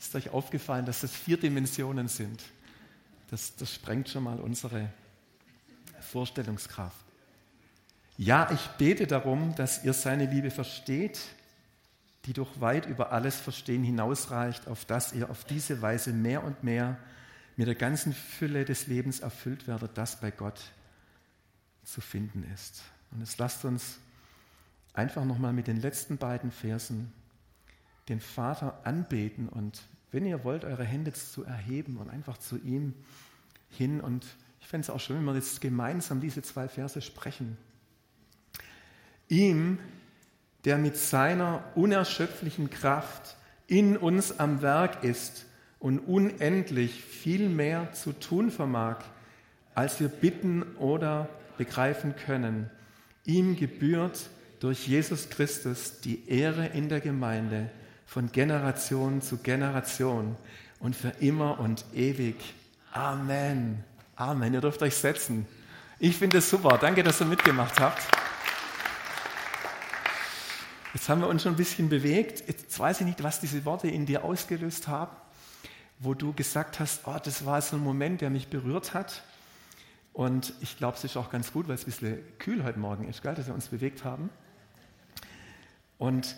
Ist 0.00 0.12
euch 0.16 0.30
aufgefallen, 0.30 0.86
dass 0.86 1.02
das 1.02 1.12
vier 1.12 1.36
Dimensionen 1.36 2.08
sind? 2.08 2.42
Das, 3.30 3.54
das 3.54 3.72
sprengt 3.72 4.08
schon 4.08 4.24
mal 4.24 4.40
unsere 4.40 4.88
Vorstellungskraft. 6.00 6.96
Ja, 8.16 8.50
ich 8.50 8.66
bete 8.76 9.06
darum, 9.06 9.54
dass 9.54 9.84
ihr 9.84 9.92
seine 9.92 10.26
Liebe 10.26 10.50
versteht, 10.50 11.20
die 12.24 12.32
doch 12.32 12.60
weit 12.60 12.86
über 12.86 13.12
alles 13.12 13.36
Verstehen 13.36 13.84
hinausreicht, 13.84 14.66
auf 14.66 14.84
dass 14.84 15.12
ihr 15.12 15.30
auf 15.30 15.44
diese 15.44 15.80
Weise 15.80 16.12
mehr 16.12 16.42
und 16.42 16.64
mehr 16.64 16.98
mit 17.54 17.68
der 17.68 17.76
ganzen 17.76 18.14
Fülle 18.14 18.64
des 18.64 18.88
Lebens 18.88 19.20
erfüllt 19.20 19.68
werdet, 19.68 19.96
das 19.96 20.18
bei 20.18 20.32
Gott 20.32 20.60
zu 21.84 22.00
finden 22.00 22.42
ist. 22.52 22.82
Und 23.14 23.20
jetzt 23.20 23.38
lasst 23.38 23.64
uns 23.64 23.98
einfach 24.92 25.24
nochmal 25.24 25.52
mit 25.52 25.66
den 25.66 25.80
letzten 25.80 26.18
beiden 26.18 26.50
Versen 26.50 27.12
den 28.08 28.20
Vater 28.20 28.80
anbeten 28.84 29.48
und 29.48 29.82
wenn 30.14 30.26
ihr 30.26 30.44
wollt, 30.44 30.64
eure 30.64 30.84
Hände 30.84 31.12
zu 31.12 31.42
erheben 31.42 31.96
und 31.96 32.08
einfach 32.08 32.38
zu 32.38 32.56
ihm 32.58 32.94
hin. 33.70 34.00
Und 34.00 34.24
ich 34.60 34.68
fände 34.68 34.84
es 34.84 34.90
auch 34.90 35.00
schön, 35.00 35.16
wenn 35.16 35.24
wir 35.24 35.34
jetzt 35.34 35.60
gemeinsam 35.60 36.20
diese 36.20 36.40
zwei 36.40 36.68
Verse 36.68 37.02
sprechen. 37.02 37.56
Ihm, 39.28 39.80
der 40.64 40.78
mit 40.78 40.96
seiner 40.96 41.64
unerschöpflichen 41.74 42.70
Kraft 42.70 43.36
in 43.66 43.96
uns 43.96 44.38
am 44.38 44.62
Werk 44.62 45.02
ist 45.02 45.46
und 45.80 45.98
unendlich 45.98 47.02
viel 47.02 47.48
mehr 47.48 47.92
zu 47.92 48.12
tun 48.12 48.52
vermag, 48.52 48.98
als 49.74 49.98
wir 49.98 50.08
bitten 50.08 50.62
oder 50.76 51.28
begreifen 51.58 52.14
können 52.14 52.70
Ihm 53.26 53.56
gebührt 53.56 54.28
durch 54.60 54.86
Jesus 54.86 55.30
Christus 55.30 56.00
die 56.00 56.28
Ehre 56.28 56.66
in 56.66 56.88
der 56.88 57.00
Gemeinde 57.00 57.70
von 58.06 58.30
Generation 58.30 59.22
zu 59.22 59.38
Generation 59.38 60.36
und 60.78 60.94
für 60.94 61.08
immer 61.20 61.58
und 61.58 61.84
ewig. 61.94 62.36
Amen. 62.92 63.82
Amen. 64.16 64.52
Ihr 64.54 64.60
dürft 64.60 64.82
euch 64.82 64.94
setzen. 64.94 65.46
Ich 65.98 66.16
finde 66.16 66.38
es 66.38 66.50
super. 66.50 66.76
Danke, 66.78 67.02
dass 67.02 67.20
ihr 67.20 67.26
mitgemacht 67.26 67.80
habt. 67.80 68.02
Jetzt 70.92 71.08
haben 71.08 71.22
wir 71.22 71.28
uns 71.28 71.42
schon 71.42 71.54
ein 71.54 71.56
bisschen 71.56 71.88
bewegt. 71.88 72.46
Jetzt 72.46 72.78
weiß 72.78 73.00
ich 73.00 73.06
nicht, 73.06 73.22
was 73.22 73.40
diese 73.40 73.64
Worte 73.64 73.88
in 73.88 74.06
dir 74.06 74.22
ausgelöst 74.22 74.86
haben, 74.86 75.16
wo 75.98 76.14
du 76.14 76.32
gesagt 76.34 76.78
hast, 76.78 77.06
oh, 77.06 77.16
das 77.22 77.46
war 77.46 77.60
so 77.62 77.76
ein 77.76 77.82
Moment, 77.82 78.20
der 78.20 78.30
mich 78.30 78.48
berührt 78.48 78.94
hat. 78.94 79.22
Und 80.14 80.54
ich 80.60 80.78
glaube, 80.78 80.96
es 80.96 81.02
ist 81.02 81.16
auch 81.16 81.28
ganz 81.28 81.52
gut, 81.52 81.66
weil 81.66 81.74
es 81.74 81.82
ein 81.82 81.86
bisschen 81.86 82.38
kühl 82.38 82.62
heute 82.62 82.78
Morgen 82.78 83.08
ist, 83.08 83.20
gell, 83.20 83.34
dass 83.34 83.48
wir 83.48 83.54
uns 83.54 83.66
bewegt 83.66 84.04
haben. 84.04 84.30
Und 85.98 86.36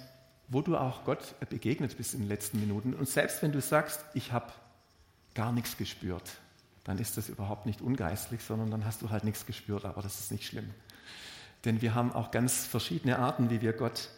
wo 0.48 0.62
du 0.62 0.78
auch 0.78 1.04
Gott 1.04 1.34
begegnet 1.50 1.96
bist 1.98 2.14
in 2.14 2.20
den 2.20 2.28
letzten 2.28 2.58
Minuten. 2.58 2.94
Und 2.94 3.06
selbst 3.06 3.42
wenn 3.42 3.52
du 3.52 3.60
sagst, 3.60 4.00
ich 4.14 4.32
habe 4.32 4.50
gar 5.34 5.52
nichts 5.52 5.76
gespürt, 5.76 6.38
dann 6.84 6.98
ist 6.98 7.18
das 7.18 7.28
überhaupt 7.28 7.66
nicht 7.66 7.82
ungeistlich, 7.82 8.42
sondern 8.42 8.70
dann 8.70 8.86
hast 8.86 9.02
du 9.02 9.10
halt 9.10 9.24
nichts 9.24 9.44
gespürt, 9.44 9.84
aber 9.84 10.00
das 10.00 10.20
ist 10.20 10.32
nicht 10.32 10.46
schlimm. 10.46 10.72
Denn 11.66 11.82
wir 11.82 11.94
haben 11.94 12.12
auch 12.12 12.30
ganz 12.30 12.64
verschiedene 12.64 13.18
Arten, 13.18 13.50
wie 13.50 13.60
wir 13.60 13.74
Gott 13.74 14.08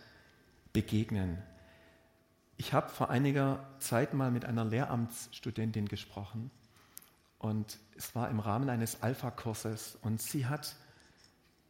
begegnen. 0.73 1.43
Ich 2.59 2.75
habe 2.75 2.91
vor 2.91 3.11
einiger 3.11 3.67
Zeit 3.81 4.15
mal 4.15 4.31
mit 4.31 4.45
einer 4.45 4.65
Lehramtsstudentin 4.65 5.89
gesprochen 5.89 6.53
und 7.39 7.79
es 7.97 8.15
war 8.15 8.29
im 8.31 8.41
Rahmen 8.41 8.69
eines 8.69 9.03
Alpha-Kurses. 9.03 9.99
Und 10.03 10.21
sie 10.21 10.47
hat 10.47 10.75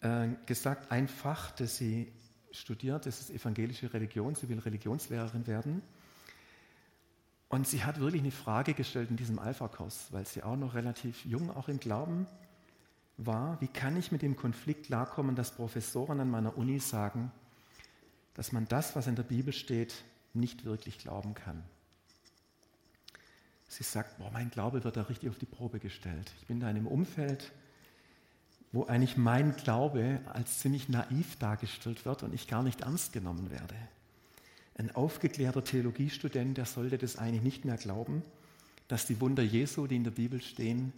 äh, 0.01 0.29
gesagt, 0.47 0.91
ein 0.91 1.09
Fach, 1.09 1.51
das 1.53 1.77
sie 1.77 2.11
studiert, 2.51 3.07
das 3.07 3.21
ist 3.21 3.31
evangelische 3.31 3.93
Religion. 3.93 4.35
Sie 4.35 4.49
will 4.49 4.59
Religionslehrerin 4.59 5.47
werden. 5.47 5.83
Und 7.49 7.67
sie 7.67 7.85
hat 7.85 8.01
wirklich 8.01 8.23
eine 8.23 8.31
Frage 8.31 8.75
gestellt 8.75 9.11
in 9.11 9.17
diesem 9.17 9.39
Alpha-Kurs, 9.39 10.09
weil 10.11 10.27
sie 10.27 10.43
auch 10.43 10.57
noch 10.57 10.75
relativ 10.75 11.25
jung, 11.25 11.51
auch 11.55 11.69
im 11.69 11.81
Glauben 11.81 12.27
war. 13.17 13.61
Wie 13.61 13.69
kann 13.69 13.97
ich 13.97 14.13
mit 14.13 14.23
dem 14.23 14.37
Konflikt 14.37 14.87
klarkommen, 14.87 15.35
dass 15.35 15.55
Professoren 15.55 16.21
an 16.21 16.31
meiner 16.31 16.57
Uni 16.57 16.79
sagen, 16.79 17.31
dass 18.35 18.53
man 18.53 18.67
das, 18.69 18.97
was 18.97 19.07
in 19.07 19.17
der 19.17 19.23
Bibel 19.23 19.53
steht, 19.53 20.05
nicht 20.35 20.65
wirklich 20.65 20.99
glauben 20.99 21.35
kann? 21.35 21.63
Sie 23.79 23.85
sagt, 23.85 24.19
boah, 24.19 24.29
mein 24.33 24.51
Glaube 24.51 24.83
wird 24.83 24.97
da 24.97 25.03
richtig 25.03 25.31
auf 25.31 25.39
die 25.39 25.47
Probe 25.47 25.79
gestellt. 25.79 26.33
Ich 26.41 26.49
bin 26.49 26.59
da 26.59 26.69
in 26.69 26.79
einem 26.79 26.89
Umfeld, 26.89 27.53
wo 28.73 28.87
eigentlich 28.87 29.17
mein 29.17 29.55
Glaube 29.55 30.21
als 30.33 30.59
ziemlich 30.59 30.89
naiv 30.89 31.37
dargestellt 31.37 32.05
wird 32.05 32.25
und 32.25 32.35
ich 32.35 32.49
gar 32.49 32.65
nicht 32.65 32.81
ernst 32.81 33.13
genommen 33.13 33.53
werde. 33.53 33.77
Ein 34.75 34.97
aufgeklärter 34.97 35.63
Theologiestudent, 35.63 36.59
der 36.59 36.65
sollte 36.65 36.99
das 36.99 37.19
eigentlich 37.19 37.45
nicht 37.45 37.65
mehr 37.65 37.77
glauben, 37.77 38.25
dass 38.89 39.07
die 39.07 39.21
Wunder 39.21 39.45
Jesu, 39.45 39.87
die 39.87 39.95
in 39.95 40.03
der 40.03 40.11
Bibel 40.11 40.43
stehen, 40.43 40.93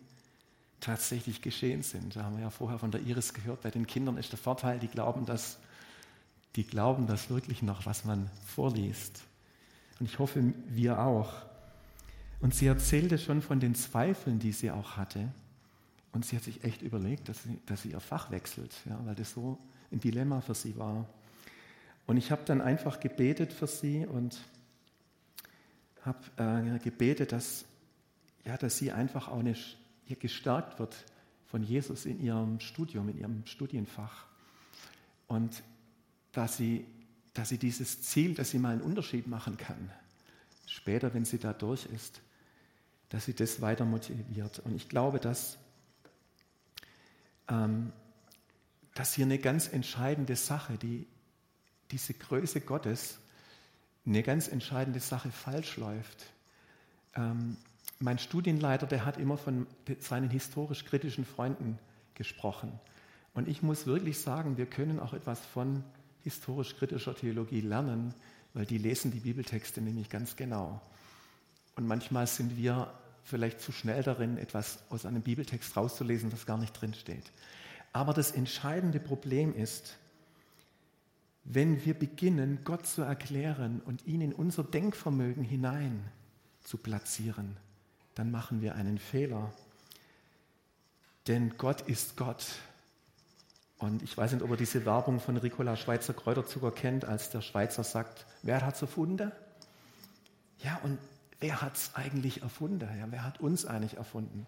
tatsächlich 0.81 1.43
geschehen 1.43 1.83
sind. 1.83 2.17
Da 2.17 2.25
haben 2.25 2.37
wir 2.37 2.45
ja 2.45 2.51
vorher 2.51 2.79
von 2.79 2.91
der 2.91 3.03
Iris 3.03 3.35
gehört, 3.35 3.61
bei 3.61 3.71
den 3.71 3.87
Kindern 3.87 4.17
ist 4.17 4.33
der 4.33 4.39
Vorteil, 4.39 4.79
die 4.79 4.89
glauben 4.89 5.27
das, 5.27 5.59
die 6.57 6.65
glauben 6.65 7.07
das 7.07 7.29
wirklich 7.29 7.61
noch, 7.61 7.85
was 7.85 8.07
man 8.07 8.31
vorliest. 8.47 9.23
Und 9.99 10.07
ich 10.07 10.19
hoffe, 10.19 10.55
wir 10.69 10.99
auch. 10.99 11.50
Und 12.41 12.55
sie 12.55 12.67
erzählte 12.67 13.19
schon 13.19 13.43
von 13.43 13.61
den 13.61 13.75
Zweifeln, 13.75 14.39
die 14.39 14.53
sie 14.53 14.71
auch 14.71 14.97
hatte. 14.97 15.29
Und 16.13 16.25
sie 16.25 16.37
hat 16.37 16.43
sich 16.43 16.65
echt 16.65 16.83
überlegt, 16.83 17.29
dass 17.29 17.43
sie, 17.43 17.59
dass 17.67 17.83
sie 17.83 17.91
ihr 17.91 18.01
Fach 18.01 18.31
wechselt, 18.31 18.75
ja, 18.87 18.99
weil 19.05 19.15
das 19.15 19.33
so 19.33 19.59
ein 19.93 20.01
Dilemma 20.01 20.41
für 20.41 20.55
sie 20.55 20.77
war. 20.77 21.07
Und 22.07 22.17
ich 22.17 22.31
habe 22.31 22.43
dann 22.45 22.61
einfach 22.61 22.99
gebetet 22.99 23.53
für 23.53 23.67
sie 23.67 24.07
und 24.07 24.41
habe 26.05 26.19
äh, 26.39 26.79
gebetet, 26.79 27.33
dass, 27.33 27.65
ja, 28.45 28.57
dass 28.57 28.79
sie 28.79 28.91
einfach 28.91 29.29
auch 29.29 29.41
eine, 29.41 29.55
gestärkt 30.19 30.81
wird 30.81 31.05
von 31.47 31.63
Jesus 31.63 32.07
in 32.07 32.21
ihrem 32.21 32.59
Studium, 32.59 33.09
in 33.11 33.19
ihrem 33.19 33.47
Studienfach. 33.47 34.27
Und 35.29 35.63
dass 36.33 36.57
sie, 36.57 36.85
dass 37.35 37.51
sie 37.51 37.59
dieses 37.59 38.03
Ziel, 38.03 38.35
dass 38.35 38.51
sie 38.51 38.59
mal 38.59 38.73
einen 38.73 38.83
Unterschied 38.83 39.29
machen 39.29 39.57
kann, 39.57 39.91
später, 40.67 41.15
wenn 41.15 41.25
sie 41.25 41.39
da 41.39 41.53
durch 41.53 41.87
ist, 41.87 42.21
dass 43.11 43.27
sie 43.27 43.35
das 43.35 43.61
weiter 43.61 43.85
motiviert. 43.85 44.61
Und 44.61 44.75
ich 44.75 44.89
glaube, 44.89 45.21
dass, 45.21 45.59
ähm, 47.49 47.93
dass 48.95 49.15
hier 49.15 49.27
eine 49.27 49.39
ganz 49.39 49.69
entscheidende 49.69 50.37
Sache, 50.37 50.79
die, 50.79 51.07
diese 51.91 52.15
Größe 52.15 52.61
Gottes, 52.63 53.19
eine 54.07 54.23
ganz 54.23 54.49
entscheidende 54.49 55.01
Sache 55.01 55.31
falsch 55.31 55.77
läuft. 55.77 56.27
Ähm, 57.15 57.57
mein 57.99 58.19
Studienleiter, 58.19 58.87
der 58.87 59.05
hat 59.05 59.19
immer 59.19 59.37
von 59.37 59.67
seinen 59.99 60.31
historisch 60.31 60.85
kritischen 60.87 61.27
Freunden 61.27 61.79
gesprochen. 62.15 62.73
Und 63.35 63.49
ich 63.49 63.63
muss 63.63 63.87
wirklich 63.87 64.21
sagen, 64.21 64.57
wir 64.57 64.67
können 64.67 64.99
auch 64.99 65.13
etwas 65.13 65.41
von 65.41 65.85
historisch 66.23 66.77
kritischer 66.77 67.15
Theologie 67.15 67.61
lernen, 67.61 68.15
weil 68.55 68.67
die 68.67 68.79
lesen 68.79 69.11
die 69.11 69.21
Bibeltexte 69.21 69.81
nämlich 69.81 70.09
ganz 70.09 70.37
genau. 70.37 70.81
Und 71.77 71.87
manchmal 71.87 72.27
sind 72.27 72.57
wir 72.57 72.93
vielleicht 73.25 73.61
zu 73.61 73.73
schnell 73.73 74.03
darin, 74.03 74.39
etwas 74.39 74.79
aus 74.91 75.07
einem 75.07 75.23
Bibeltext 75.23 75.77
rauszulesen, 75.77 76.31
das 76.31 76.47
gar 76.47 76.59
nicht 76.59 76.73
drin 76.73 76.95
steht. 76.95 77.33
Aber 77.93 78.13
das 78.13 78.31
entscheidende 78.31 79.01
Problem 79.01 79.55
ist, 79.55 79.97
wenn 81.45 81.85
wir 81.85 81.95
beginnen, 81.95 82.61
Gott 82.65 82.87
zu 82.87 83.03
erklären 83.03 83.81
und 83.85 84.07
ihn 84.07 84.21
in 84.21 84.33
unser 84.33 84.63
Denkvermögen 84.63 85.43
hinein 85.43 86.05
zu 86.63 86.77
platzieren, 86.77 87.57
dann 88.15 88.31
machen 88.31 88.61
wir 88.61 88.75
einen 88.75 88.99
Fehler. 88.99 89.53
Denn 91.27 91.57
Gott 91.57 91.83
ist 91.83 92.17
Gott. 92.17 92.47
Und 93.79 94.03
ich 94.03 94.17
weiß 94.17 94.33
nicht, 94.33 94.43
ob 94.43 94.51
ihr 94.51 94.57
diese 94.57 94.85
Werbung 94.85 95.21
von 95.21 95.37
Ricola 95.39 95.77
Schweizer 95.77 96.13
Kräuterzucker 96.13 96.71
kennt, 96.71 97.05
als 97.05 97.31
der 97.31 97.41
Schweizer 97.41 97.83
sagt, 97.83 98.27
wer 98.43 98.65
hat 98.65 98.75
es 98.75 98.83
erfunden? 98.83 99.33
Ja, 100.63 100.79
und 100.83 100.99
wer 101.41 101.63
hat 101.63 101.77
es 101.77 101.91
eigentlich 101.95 102.43
erfunden? 102.43 102.89
Ja, 102.99 103.07
wer 103.11 103.25
hat 103.25 103.41
uns 103.41 103.67
eigentlich 103.67 103.97
erfunden? 103.97 104.47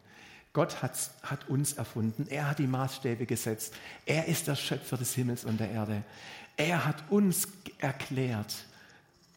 Gott 0.52 0.82
hat, 0.82 0.92
hat 1.22 1.48
uns 1.48 1.72
erfunden. 1.72 2.26
Er 2.28 2.50
hat 2.50 2.58
die 2.58 2.66
Maßstäbe 2.66 3.24
gesetzt. 3.24 3.74
Er 4.04 4.26
ist 4.26 4.46
der 4.46 4.56
Schöpfer 4.56 4.98
des 4.98 5.14
Himmels 5.14 5.44
und 5.44 5.58
der 5.58 5.70
Erde. 5.70 6.02
Er 6.56 6.84
hat 6.84 7.10
uns 7.10 7.48
erklärt. 7.78 8.66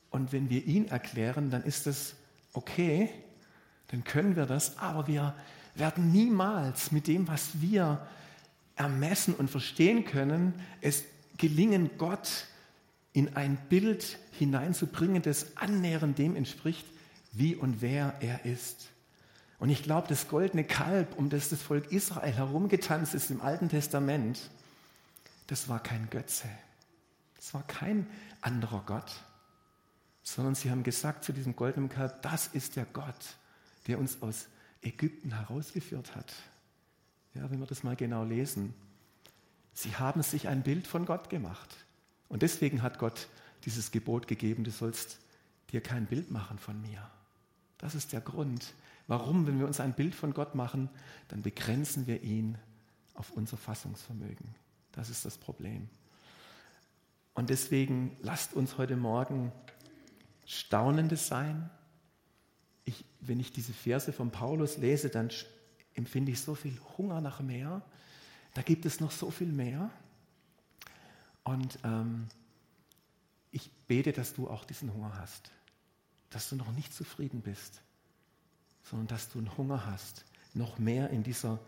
Und 0.10 0.34
wenn 0.34 0.50
wir 0.50 0.66
ihn 0.66 0.90
erklären, 0.90 1.50
dann 1.50 1.64
ist 1.64 1.88
es 1.88 2.16
okay, 2.54 3.10
dann 3.88 4.04
können 4.04 4.36
wir 4.36 4.46
das, 4.46 4.78
aber 4.78 5.08
wir 5.08 5.34
werden 5.76 6.12
niemals 6.12 6.92
mit 6.92 7.08
dem, 7.08 7.28
was 7.28 7.62
wir 7.62 8.06
ermessen 8.76 9.34
und 9.36 9.50
verstehen 9.50 10.06
können, 10.06 10.54
es 10.82 11.04
gelingen, 11.38 11.92
Gott 11.98 12.46
in 13.14 13.36
ein 13.36 13.58
Bild 13.70 14.18
hineinzubringen, 14.32 15.22
das 15.22 15.56
annähernd 15.58 16.18
dem 16.18 16.36
entspricht, 16.36 16.86
wie 17.36 17.56
und 17.56 17.82
wer 17.82 18.16
er 18.22 18.46
ist. 18.46 18.90
Und 19.60 19.70
ich 19.70 19.84
glaube, 19.84 20.08
das 20.08 20.28
goldene 20.28 20.64
Kalb, 20.64 21.18
um 21.18 21.30
das 21.30 21.50
das 21.50 21.62
Volk 21.62 21.92
Israel 21.92 22.34
herumgetanzt 22.34 23.14
ist 23.14 23.32
im 23.32 23.42
Alten 23.42 23.70
Testament, 23.70 24.50
das 25.48 25.70
war 25.70 25.82
kein 25.82 26.10
Götze. 26.10 26.48
Das 27.36 27.54
war 27.54 27.64
kein 27.64 28.08
anderer 28.42 28.84
Gott, 28.86 29.12
sondern 30.24 30.56
sie 30.56 30.72
haben 30.72 30.84
gesagt 30.84 31.24
zu 31.24 31.32
diesem 31.32 31.56
goldenen 31.56 31.90
Kalb, 31.90 32.22
das 32.22 32.48
ist 32.48 32.76
der 32.76 32.86
Gott, 32.86 33.38
der 33.88 34.00
uns 34.00 34.22
aus 34.22 34.48
Ägypten 34.82 35.36
herausgeführt 35.36 36.16
hat. 36.16 36.34
Ja, 37.34 37.50
wenn 37.52 37.60
wir 37.60 37.68
das 37.68 37.84
mal 37.84 37.96
genau 37.96 38.24
lesen. 38.24 38.74
Sie 39.74 39.96
haben 39.96 40.24
sich 40.24 40.48
ein 40.48 40.64
Bild 40.64 40.88
von 40.88 41.06
Gott 41.06 41.30
gemacht. 41.30 41.76
Und 42.30 42.42
deswegen 42.42 42.82
hat 42.82 42.98
Gott 42.98 43.28
dieses 43.66 43.92
Gebot 43.92 44.28
gegeben, 44.28 44.64
du 44.64 44.72
sollst 44.72 45.20
dir 45.72 45.82
kein 45.82 46.06
Bild 46.06 46.32
machen 46.32 46.58
von 46.58 46.82
mir. 46.82 47.10
Das 47.86 47.94
ist 47.94 48.14
der 48.14 48.22
Grund. 48.22 48.74
Warum, 49.06 49.46
wenn 49.46 49.60
wir 49.60 49.68
uns 49.68 49.80
ein 49.80 49.94
Bild 49.94 50.16
von 50.16 50.34
Gott 50.34 50.56
machen, 50.56 50.90
dann 51.28 51.44
begrenzen 51.44 52.08
wir 52.08 52.24
ihn 52.24 52.58
auf 53.14 53.30
unser 53.34 53.58
Fassungsvermögen. 53.58 54.56
Das 54.92 55.12
ist 55.12 55.24
das 55.24 55.38
Problem. 55.38 55.88
Und 57.36 57.52
deswegen 57.52 58.18
lasst 58.24 58.56
uns 58.56 58.80
heute 58.80 58.96
Morgen 58.96 59.52
Staunende 60.48 61.16
sein. 61.16 61.70
Ich, 62.86 63.06
wenn 63.22 63.40
ich 63.40 63.52
diese 63.52 63.72
Verse 63.72 64.12
von 64.12 64.32
Paulus 64.32 64.78
lese, 64.78 65.10
dann 65.10 65.30
empfinde 65.94 66.32
ich 66.32 66.42
so 66.42 66.56
viel 66.56 66.80
Hunger 66.98 67.22
nach 67.22 67.40
mehr. 67.40 67.84
Da 68.56 68.64
gibt 68.64 68.88
es 68.88 69.00
noch 69.00 69.12
so 69.12 69.30
viel 69.30 69.52
mehr. 69.52 69.92
Und 71.44 71.78
ähm, 71.84 72.30
ich 73.52 73.70
bete, 73.86 74.12
dass 74.12 74.34
du 74.34 74.50
auch 74.50 74.66
diesen 74.66 74.92
Hunger 74.92 75.20
hast, 75.20 75.52
dass 76.30 76.50
du 76.50 76.56
noch 76.56 76.72
nicht 76.72 76.94
zufrieden 76.94 77.42
bist, 77.42 77.82
sondern 78.84 79.08
dass 79.08 79.30
du 79.30 79.40
einen 79.40 79.58
Hunger 79.58 79.86
hast, 79.86 80.26
noch 80.54 80.80
mehr 80.80 81.10
in 81.10 81.24
dieser 81.24 81.60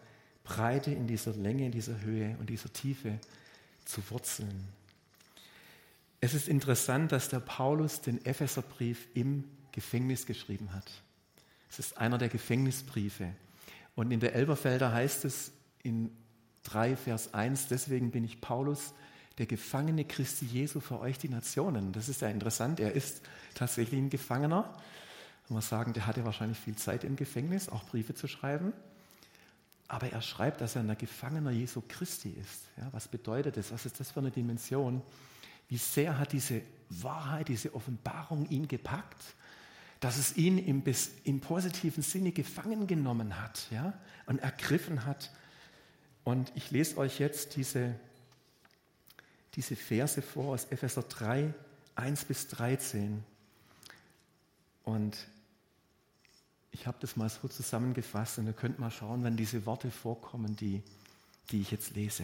Breite, 0.44 0.92
in 0.92 1.08
dieser 1.08 1.34
Länge, 1.34 1.66
in 1.66 1.72
dieser 1.72 2.02
Höhe 2.02 2.38
und 2.40 2.50
dieser 2.50 2.72
Tiefe 2.72 3.20
zu 3.86 4.02
wurzeln. 4.10 4.68
Es 6.20 6.34
ist 6.34 6.48
interessant, 6.48 7.12
dass 7.12 7.30
der 7.30 7.40
Paulus 7.40 8.02
den 8.02 8.26
Epheserbrief 8.26 9.08
im 9.14 9.44
Gefängnis 9.72 10.26
geschrieben 10.26 10.74
hat. 10.74 10.90
Es 11.70 11.80
ist 11.80 11.98
einer 11.98 12.18
der 12.18 12.30
Gefängnisbriefe. 12.30 13.34
Und 13.96 14.12
in 14.12 14.20
der 14.20 14.34
Elberfelder 14.34 14.92
heißt 14.92 15.26
es 15.26 15.52
in 15.84 16.12
3, 16.64 16.96
Vers 16.96 17.34
1, 17.34 17.68
deswegen 17.68 18.12
bin 18.12 18.24
ich 18.24 18.42
Paulus, 18.42 18.94
der 19.38 19.46
Gefangene 19.46 20.06
Christi 20.06 20.46
Jesu 20.46 20.80
für 20.80 21.00
euch 21.00 21.18
die 21.18 21.30
Nationen. 21.30 21.92
Das 21.92 22.10
ist 22.10 22.22
ja 22.22 22.30
interessant. 22.30 22.80
Er 22.80 22.94
ist 22.94 23.22
tatsächlich 23.54 24.00
ein 24.00 24.10
Gefangener. 24.10 24.74
Man 25.50 25.62
sagen, 25.62 25.94
der 25.94 26.08
hatte 26.08 26.26
wahrscheinlich 26.26 26.58
viel 26.58 26.76
Zeit 26.76 27.04
im 27.04 27.16
Gefängnis, 27.16 27.70
auch 27.70 27.84
Briefe 27.86 28.14
zu 28.16 28.28
schreiben. 28.28 28.74
Aber 29.88 30.12
er 30.12 30.22
schreibt, 30.22 30.60
dass 30.60 30.76
er 30.76 30.82
ein 30.82 30.98
Gefangener 30.98 31.52
Jesu 31.52 31.82
Christi 31.88 32.32
ist. 32.32 32.64
Ja, 32.78 32.90
was 32.92 33.08
bedeutet 33.08 33.56
das? 33.56 33.72
Was 33.72 33.86
ist 33.86 34.00
das 34.00 34.12
für 34.12 34.20
eine 34.20 34.32
Dimension? 34.32 35.02
Wie 35.70 35.78
sehr 35.78 36.18
hat 36.18 36.34
diese 36.34 36.62
Wahrheit, 36.90 37.48
diese 37.48 37.74
Offenbarung 37.74 38.50
ihn 38.50 38.68
gepackt, 38.68 39.22
dass 40.00 40.18
es 40.18 40.36
ihn 40.36 40.58
im, 40.58 40.84
im 41.24 41.40
positiven 41.40 42.04
Sinne 42.04 42.32
gefangen 42.32 42.88
genommen 42.88 43.42
hat 43.42 43.68
ja, 43.72 43.94
und 44.26 44.40
ergriffen 44.40 45.06
hat. 45.06 45.32
Und 46.24 46.52
ich 46.56 46.72
lese 46.72 46.98
euch 46.98 47.20
jetzt 47.20 47.56
diese, 47.56 47.96
diese 49.58 49.76
Verse 49.76 50.22
vor 50.22 50.54
aus 50.54 50.66
Epheser 50.66 51.02
3, 51.02 51.54
1 51.96 52.26
bis 52.26 52.48
13. 52.48 53.24
Und 54.84 55.18
ich 56.72 56.86
habe 56.86 56.98
das 57.02 57.18
mal 57.18 57.28
so 57.28 57.48
zusammengefasst 57.48 58.38
und 58.38 58.46
ihr 58.46 58.54
könnt 58.54 58.78
mal 58.78 58.92
schauen, 58.92 59.24
wenn 59.24 59.36
diese 59.36 59.66
Worte 59.66 59.90
vorkommen, 59.90 60.56
die, 60.56 60.84
die 61.50 61.62
ich 61.62 61.72
jetzt 61.72 61.96
lese. 61.96 62.24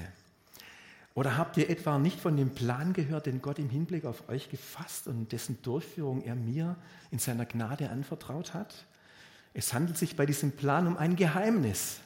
Oder 1.16 1.36
habt 1.36 1.58
ihr 1.58 1.70
etwa 1.72 1.98
nicht 1.98 2.20
von 2.20 2.38
dem 2.38 2.52
Plan 2.52 2.94
gehört, 2.94 3.26
den 3.26 3.42
Gott 3.42 3.58
im 3.58 3.70
Hinblick 3.70 4.06
auf 4.06 4.30
euch 4.30 4.50
gefasst 4.50 5.08
und 5.08 5.32
dessen 5.32 5.60
Durchführung 5.64 6.22
er 6.22 6.36
mir 6.36 6.76
in 7.10 7.18
seiner 7.18 7.46
Gnade 7.46 7.90
anvertraut 7.90 8.54
hat? 8.54 8.86
Es 9.56 9.74
handelt 9.74 9.98
sich 9.98 10.16
bei 10.16 10.28
diesem 10.28 10.52
Plan 10.52 10.86
um 10.86 10.98
ein 10.98 11.16
Geheimnis. 11.16 12.00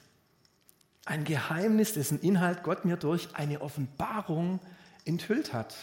Ein 1.06 1.26
Geheimnis, 1.26 1.94
dessen 1.94 2.20
Inhalt 2.22 2.64
Gott 2.64 2.86
mir 2.86 2.96
durch 2.96 3.36
eine 3.36 3.62
Offenbarung 3.62 4.60
enthüllt 5.08 5.54
hat. 5.54 5.76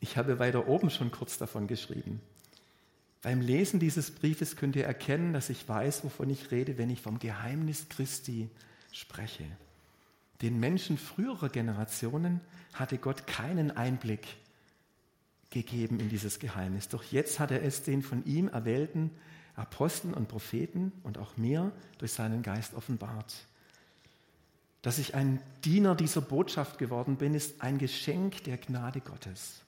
Ich 0.00 0.16
habe 0.16 0.38
weiter 0.38 0.68
oben 0.68 0.90
schon 0.90 1.10
kurz 1.10 1.38
davon 1.38 1.66
geschrieben. 1.66 2.20
Beim 3.22 3.40
Lesen 3.40 3.80
dieses 3.80 4.10
Briefes 4.10 4.56
könnt 4.56 4.76
ihr 4.76 4.84
erkennen, 4.84 5.32
dass 5.32 5.48
ich 5.48 5.66
weiß, 5.66 6.04
wovon 6.04 6.28
ich 6.28 6.50
rede, 6.50 6.76
wenn 6.76 6.90
ich 6.90 7.00
vom 7.00 7.18
Geheimnis 7.18 7.88
Christi 7.88 8.50
spreche. 8.92 9.44
Den 10.42 10.60
Menschen 10.60 10.98
früherer 10.98 11.48
Generationen 11.48 12.40
hatte 12.74 12.98
Gott 12.98 13.26
keinen 13.26 13.70
Einblick 13.70 14.26
gegeben 15.48 16.00
in 16.00 16.10
dieses 16.10 16.38
Geheimnis. 16.38 16.88
Doch 16.88 17.02
jetzt 17.04 17.40
hat 17.40 17.50
er 17.50 17.62
es 17.62 17.82
den 17.82 18.02
von 18.02 18.24
ihm 18.26 18.48
erwählten 18.48 19.10
Aposteln 19.56 20.12
und 20.12 20.28
Propheten 20.28 20.92
und 21.02 21.16
auch 21.16 21.36
mir 21.36 21.72
durch 21.98 22.12
seinen 22.12 22.42
Geist 22.42 22.74
offenbart. 22.74 23.46
Dass 24.84 24.98
ich 24.98 25.14
ein 25.14 25.40
Diener 25.64 25.94
dieser 25.94 26.20
Botschaft 26.20 26.76
geworden 26.76 27.16
bin, 27.16 27.34
ist 27.34 27.62
ein 27.62 27.78
Geschenk 27.78 28.44
der 28.44 28.58
Gnade 28.58 29.00
Gottes. 29.00 29.62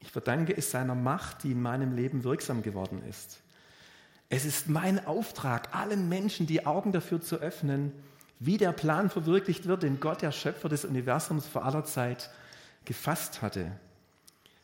Ich 0.00 0.10
verdanke 0.10 0.56
es 0.56 0.70
seiner 0.70 0.94
Macht, 0.94 1.42
die 1.42 1.52
in 1.52 1.60
meinem 1.60 1.94
Leben 1.94 2.24
wirksam 2.24 2.62
geworden 2.62 3.02
ist. 3.06 3.42
Es 4.30 4.46
ist 4.46 4.70
mein 4.70 5.06
Auftrag, 5.06 5.74
allen 5.74 6.08
Menschen 6.08 6.46
die 6.46 6.64
Augen 6.64 6.92
dafür 6.92 7.20
zu 7.20 7.36
öffnen, 7.36 7.92
wie 8.40 8.56
der 8.56 8.72
Plan 8.72 9.10
verwirklicht 9.10 9.66
wird, 9.66 9.82
den 9.82 10.00
Gott, 10.00 10.22
der 10.22 10.32
Schöpfer 10.32 10.70
des 10.70 10.86
Universums 10.86 11.46
vor 11.46 11.66
aller 11.66 11.84
Zeit 11.84 12.30
gefasst 12.86 13.42
hatte. 13.42 13.70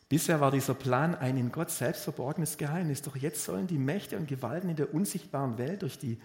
Bisher 0.08 0.40
war 0.40 0.50
dieser 0.50 0.72
Plan 0.72 1.14
ein 1.14 1.36
in 1.36 1.52
Gott 1.52 1.70
selbst 1.70 2.04
verborgenes 2.04 2.56
Geheimnis, 2.56 3.02
doch 3.02 3.16
jetzt 3.16 3.44
sollen 3.44 3.66
die 3.66 3.76
Mächte 3.76 4.16
und 4.16 4.28
Gewalten 4.28 4.70
in 4.70 4.76
der 4.76 4.94
unsichtbaren 4.94 5.58
Welt 5.58 5.82
durch 5.82 5.98
die 5.98 6.18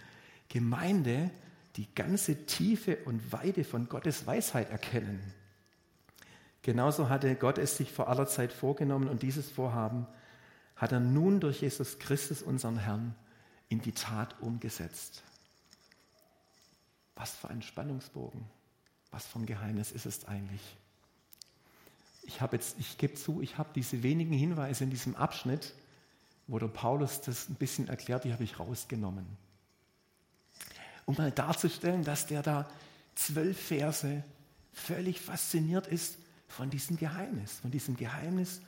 Gemeinde 0.48 1.30
die 1.76 1.94
ganze 1.94 2.46
Tiefe 2.46 2.96
und 3.04 3.32
Weite 3.32 3.64
von 3.64 3.88
Gottes 3.88 4.26
Weisheit 4.26 4.70
erkennen. 4.70 5.20
Genauso 6.62 7.08
hatte 7.08 7.34
Gott 7.36 7.58
es 7.58 7.76
sich 7.76 7.92
vor 7.92 8.08
aller 8.08 8.26
Zeit 8.26 8.52
vorgenommen 8.52 9.08
und 9.08 9.22
dieses 9.22 9.50
Vorhaben 9.50 10.06
hat 10.74 10.92
er 10.92 11.00
nun 11.00 11.40
durch 11.40 11.60
Jesus 11.60 11.98
Christus, 11.98 12.42
unseren 12.42 12.78
Herrn, 12.78 13.14
in 13.68 13.80
die 13.80 13.92
Tat 13.92 14.40
umgesetzt. 14.40 15.22
Was 17.14 17.30
für 17.34 17.48
ein 17.48 17.62
Spannungsbogen, 17.62 18.44
was 19.10 19.26
für 19.26 19.38
ein 19.38 19.46
Geheimnis 19.46 19.92
ist 19.92 20.06
es 20.06 20.24
eigentlich? 20.26 20.76
Ich 22.22 22.40
ich 22.78 22.98
gebe 22.98 23.14
zu, 23.14 23.40
ich 23.40 23.56
habe 23.58 23.70
diese 23.74 24.02
wenigen 24.02 24.32
Hinweise 24.32 24.84
in 24.84 24.90
diesem 24.90 25.14
Abschnitt, 25.14 25.74
wo 26.48 26.58
der 26.58 26.68
Paulus 26.68 27.20
das 27.20 27.48
ein 27.48 27.54
bisschen 27.54 27.88
erklärt, 27.88 28.24
die 28.24 28.32
habe 28.32 28.44
ich 28.44 28.58
rausgenommen 28.58 29.26
um 31.06 31.14
mal 31.16 31.30
darzustellen, 31.30 32.04
dass 32.04 32.26
der 32.26 32.42
da 32.42 32.68
zwölf 33.14 33.58
Verse 33.58 34.22
völlig 34.72 35.20
fasziniert 35.20 35.86
ist 35.86 36.18
von 36.48 36.68
diesem 36.68 36.98
Geheimnis, 36.98 37.60
von 37.60 37.70
diesem 37.70 37.96
Geheimnis 37.96 38.60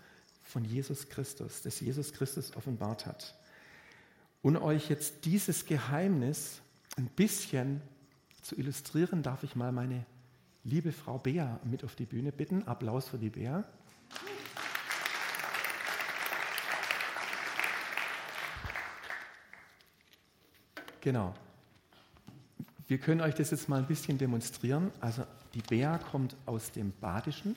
von 0.43 0.65
Jesus 0.65 1.09
Christus, 1.11 1.63
das 1.63 1.81
Jesus 1.81 2.15
Christus 2.15 2.57
offenbart 2.57 3.05
hat. 3.05 3.35
Und 4.41 4.57
euch 4.57 4.89
jetzt 4.89 5.27
dieses 5.27 5.67
Geheimnis 5.67 6.61
ein 6.97 7.07
bisschen 7.07 7.83
zu 8.41 8.57
illustrieren, 8.57 9.23
darf 9.23 9.43
ich 9.43 9.57
mal 9.57 9.73
meine 9.73 10.07
liebe 10.65 10.93
Frau 10.93 11.19
Bea 11.19 11.61
mit 11.65 11.85
auf 11.85 11.95
die 11.97 12.07
Bühne 12.07 12.33
bitten. 12.33 12.67
Applaus 12.67 13.09
für 13.09 13.19
die 13.19 13.31
Bea. 13.31 13.65
Genau. 21.01 21.35
Wir 22.89 22.97
können 22.97 23.21
euch 23.21 23.35
das 23.35 23.51
jetzt 23.51 23.69
mal 23.69 23.81
ein 23.81 23.87
bisschen 23.87 24.17
demonstrieren. 24.17 24.91
Also 25.01 25.23
die 25.53 25.61
Bea 25.61 25.99
kommt 25.99 26.35
aus 26.47 26.73
dem 26.73 26.93
Badischen 27.03 27.55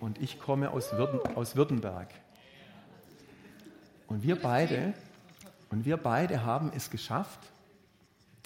und 0.00 0.20
ich 0.20 0.38
komme 0.38 0.70
aus, 0.70 0.92
Würden, 0.92 1.20
aus 1.36 1.56
Württemberg. 1.56 2.08
Und 4.06 4.22
wir 4.22 4.36
beide, 4.36 4.94
und 5.68 5.84
wir 5.84 5.98
beide 5.98 6.42
haben 6.42 6.72
es 6.74 6.88
geschafft, 6.88 7.38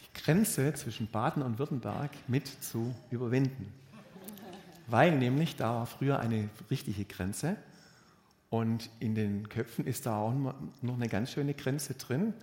die 0.01 0.21
Grenze 0.21 0.75
zwischen 0.75 1.07
Baden 1.07 1.45
und 1.45 1.61
Württemberg 1.61 2.11
mit 2.27 2.49
zu 2.49 2.93
überwinden. 3.13 3.73
Weil 4.89 5.17
nämlich 5.17 5.55
da 5.55 5.75
war 5.75 5.87
früher 5.87 6.19
eine 6.19 6.49
richtige 6.73 7.05
Grenze 7.05 7.55
und 8.49 8.91
in 8.99 9.15
den 9.15 9.49
Köpfen 9.49 9.87
ist 9.87 10.07
da 10.07 10.19
auch 10.19 10.35
noch 10.83 10.95
eine 10.95 11.09
ganz 11.09 11.31
schöne 11.31 11.55
Grenze 11.55 11.95
drin. 11.95 12.35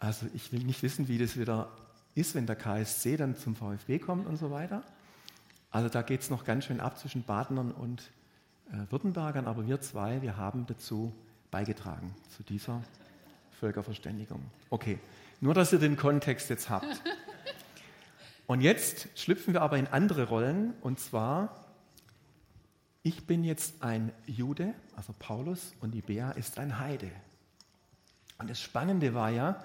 Also 0.00 0.26
ich 0.34 0.52
will 0.52 0.64
nicht 0.64 0.82
wissen, 0.82 1.06
wie 1.06 1.18
das 1.18 1.38
wieder 1.38 1.68
ist, 2.14 2.34
wenn 2.34 2.46
der 2.46 2.56
KSC 2.56 3.16
dann 3.16 3.36
zum 3.36 3.56
VfB 3.56 3.98
kommt 3.98 4.26
und 4.26 4.36
so 4.36 4.50
weiter. 4.50 4.82
Also 5.70 5.88
da 5.88 6.02
geht 6.02 6.22
es 6.22 6.30
noch 6.30 6.44
ganz 6.44 6.64
schön 6.64 6.80
ab 6.80 6.98
zwischen 6.98 7.22
Badenern 7.22 7.72
und 7.72 8.10
äh, 8.70 8.90
Württembergern, 8.90 9.46
aber 9.46 9.66
wir 9.66 9.80
zwei, 9.80 10.22
wir 10.22 10.36
haben 10.36 10.66
dazu 10.66 11.12
beigetragen, 11.50 12.14
zu 12.36 12.42
dieser 12.42 12.82
Völkerverständigung. 13.60 14.40
Okay, 14.70 14.98
nur 15.40 15.54
dass 15.54 15.72
ihr 15.72 15.78
den 15.78 15.96
Kontext 15.96 16.50
jetzt 16.50 16.70
habt. 16.70 16.86
Und 18.48 18.62
jetzt 18.62 19.08
schlüpfen 19.14 19.52
wir 19.52 19.60
aber 19.60 19.76
in 19.76 19.86
andere 19.86 20.26
Rollen, 20.26 20.72
und 20.80 20.98
zwar, 20.98 21.66
ich 23.02 23.26
bin 23.26 23.44
jetzt 23.44 23.82
ein 23.82 24.10
Jude, 24.24 24.72
also 24.96 25.14
Paulus, 25.18 25.74
und 25.80 25.90
die 25.90 26.00
Bea 26.00 26.30
ist 26.30 26.58
ein 26.58 26.78
Heide. 26.78 27.10
Und 28.38 28.48
das 28.48 28.58
Spannende 28.58 29.12
war 29.12 29.28
ja, 29.28 29.62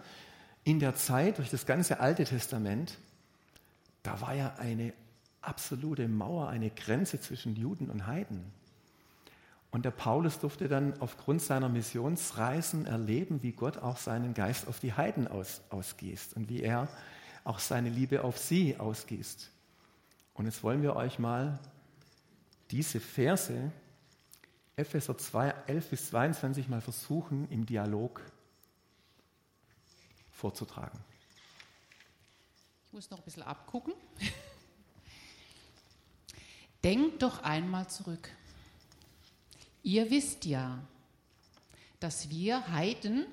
in 0.63 0.79
der 0.79 0.95
Zeit, 0.95 1.37
durch 1.37 1.49
das 1.49 1.65
ganze 1.65 1.99
Alte 1.99 2.23
Testament, 2.23 2.97
da 4.01 4.21
war 4.21 4.33
ja 4.33 4.55
eine 4.57 4.93
absolute 5.41 6.07
Mauer, 6.07 6.47
eine 6.49 6.69
Grenze 6.69 7.19
zwischen 7.19 7.55
Juden 7.55 7.89
und 7.89 8.07
Heiden. 8.07 8.43
Und 9.71 9.85
der 9.85 9.91
Paulus 9.91 10.39
durfte 10.39 10.67
dann 10.67 10.99
aufgrund 11.01 11.41
seiner 11.41 11.67
Missionsreisen 11.67 12.85
erleben, 12.85 13.41
wie 13.41 13.53
Gott 13.53 13.79
auch 13.79 13.97
seinen 13.97 14.33
Geist 14.33 14.67
auf 14.67 14.79
die 14.79 14.93
Heiden 14.93 15.27
aus, 15.27 15.61
ausgießt 15.69 16.35
und 16.35 16.47
wie 16.47 16.61
er 16.61 16.87
auch 17.43 17.59
seine 17.59 17.89
Liebe 17.89 18.23
auf 18.23 18.37
sie 18.37 18.77
ausgießt. 18.77 19.49
Und 20.35 20.45
jetzt 20.45 20.63
wollen 20.63 20.81
wir 20.81 20.95
euch 20.95 21.19
mal 21.19 21.59
diese 22.71 22.99
Verse, 22.99 23.71
Epheser 24.75 25.17
2, 25.17 25.53
11 25.67 25.89
bis 25.89 26.09
22, 26.09 26.69
mal 26.69 26.81
versuchen 26.81 27.47
im 27.49 27.65
Dialog 27.65 28.21
vorzutragen. 30.33 30.99
Ich 32.87 32.93
muss 32.93 33.09
noch 33.09 33.19
ein 33.19 33.23
bisschen 33.23 33.43
abgucken. 33.43 33.93
Denkt 36.83 37.21
doch 37.21 37.41
einmal 37.43 37.89
zurück. 37.89 38.29
Ihr 39.83 40.11
wisst 40.11 40.45
ja, 40.45 40.79
dass 41.99 42.29
wir 42.29 42.67
Heiden 42.69 43.25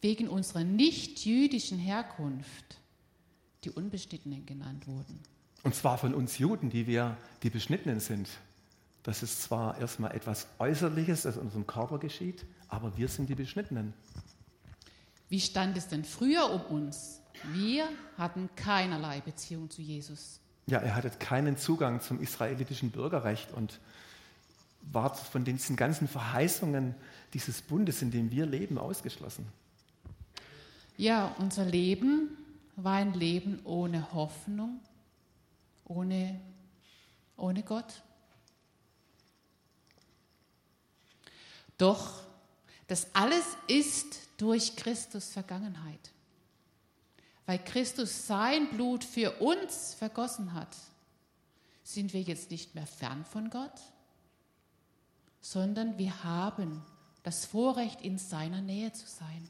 wegen 0.00 0.28
unserer 0.28 0.64
nicht-jüdischen 0.64 1.78
Herkunft 1.78 2.78
die 3.64 3.70
Unbeschnittenen 3.70 4.46
genannt 4.46 4.86
wurden. 4.86 5.20
Und 5.62 5.74
zwar 5.74 5.98
von 5.98 6.14
uns 6.14 6.38
Juden, 6.38 6.70
die 6.70 6.86
wir 6.86 7.16
die 7.42 7.50
Beschnittenen 7.50 8.00
sind. 8.00 8.28
Das 9.02 9.22
ist 9.22 9.42
zwar 9.42 9.78
erstmal 9.78 10.14
etwas 10.14 10.46
Äußerliches, 10.58 11.22
das 11.22 11.36
in 11.36 11.42
unserem 11.42 11.66
Körper 11.66 11.98
geschieht, 11.98 12.44
aber 12.68 12.96
wir 12.96 13.08
sind 13.08 13.28
die 13.28 13.34
Beschnittenen. 13.34 13.92
Wie 15.28 15.40
stand 15.40 15.76
es 15.76 15.88
denn 15.88 16.04
früher 16.04 16.50
um 16.50 16.60
uns? 16.76 17.20
Wir 17.52 17.88
hatten 18.16 18.48
keinerlei 18.56 19.20
Beziehung 19.20 19.70
zu 19.70 19.82
Jesus. 19.82 20.40
Ja, 20.66 20.78
er 20.78 20.94
hatte 20.94 21.10
keinen 21.10 21.56
Zugang 21.56 22.00
zum 22.00 22.20
israelitischen 22.20 22.90
Bürgerrecht 22.90 23.52
und 23.52 23.78
war 24.92 25.14
von 25.14 25.44
diesen 25.44 25.76
ganzen 25.76 26.08
Verheißungen 26.08 26.94
dieses 27.34 27.62
Bundes, 27.62 28.02
in 28.02 28.10
dem 28.10 28.30
wir 28.30 28.46
leben, 28.46 28.78
ausgeschlossen. 28.78 29.46
Ja, 30.96 31.34
unser 31.38 31.64
Leben 31.64 32.30
war 32.76 32.94
ein 32.94 33.14
Leben 33.14 33.60
ohne 33.64 34.12
Hoffnung, 34.12 34.80
ohne, 35.84 36.40
ohne 37.36 37.62
Gott. 37.62 38.02
Doch 41.78 42.25
das 42.86 43.06
alles 43.14 43.44
ist 43.66 44.20
durch 44.36 44.76
Christus 44.76 45.32
Vergangenheit. 45.32 46.10
Weil 47.46 47.58
Christus 47.58 48.26
sein 48.26 48.70
Blut 48.70 49.04
für 49.04 49.40
uns 49.40 49.94
vergossen 49.94 50.52
hat, 50.52 50.76
sind 51.84 52.12
wir 52.12 52.22
jetzt 52.22 52.50
nicht 52.50 52.74
mehr 52.74 52.86
fern 52.86 53.24
von 53.24 53.50
Gott, 53.50 53.80
sondern 55.40 55.96
wir 55.98 56.24
haben 56.24 56.84
das 57.22 57.44
Vorrecht, 57.44 58.02
in 58.02 58.18
seiner 58.18 58.60
Nähe 58.60 58.92
zu 58.92 59.06
sein. 59.06 59.48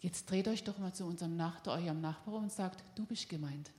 Jetzt 0.00 0.30
dreht 0.30 0.46
euch 0.46 0.62
doch 0.62 0.78
mal 0.78 0.92
zu 0.92 1.04
unserem 1.04 1.36
Nachbar, 1.36 1.80
eurem 1.80 2.00
Nachbar 2.00 2.34
und 2.34 2.52
sagt, 2.52 2.82
du 2.96 3.06
bist 3.06 3.28
gemeint. 3.28 3.70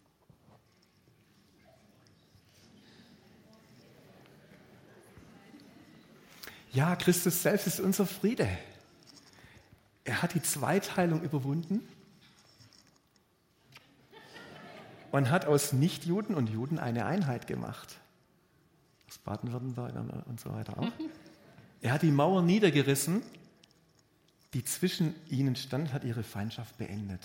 Ja, 6.78 6.96
Christus 6.96 7.42
selbst 7.42 7.66
ist 7.66 7.80
unser 7.80 8.06
Friede. 8.06 8.48
Er 10.04 10.22
hat 10.22 10.36
die 10.36 10.44
Zweiteilung 10.44 11.24
überwunden 11.24 11.82
und 15.12 15.32
hat 15.32 15.48
aus 15.48 15.74
Nichtjuden 15.74 16.36
und 16.36 16.52
Juden 16.52 16.78
eine 16.78 17.08
Einheit 17.08 17.48
gemacht. 17.48 17.98
Aus 19.10 19.18
Baden-Württemberg 19.18 20.28
und 20.28 20.40
so 20.40 20.54
weiter 20.54 20.78
auch. 20.78 20.92
Er 21.82 21.94
hat 21.94 22.04
die 22.04 22.12
Mauer 22.12 22.44
niedergerissen, 22.44 23.24
die 24.54 24.64
zwischen 24.64 25.16
ihnen 25.30 25.56
stand, 25.56 25.94
hat 25.94 26.04
ihre 26.04 26.22
Feindschaft 26.22 26.78
beendet. 26.78 27.22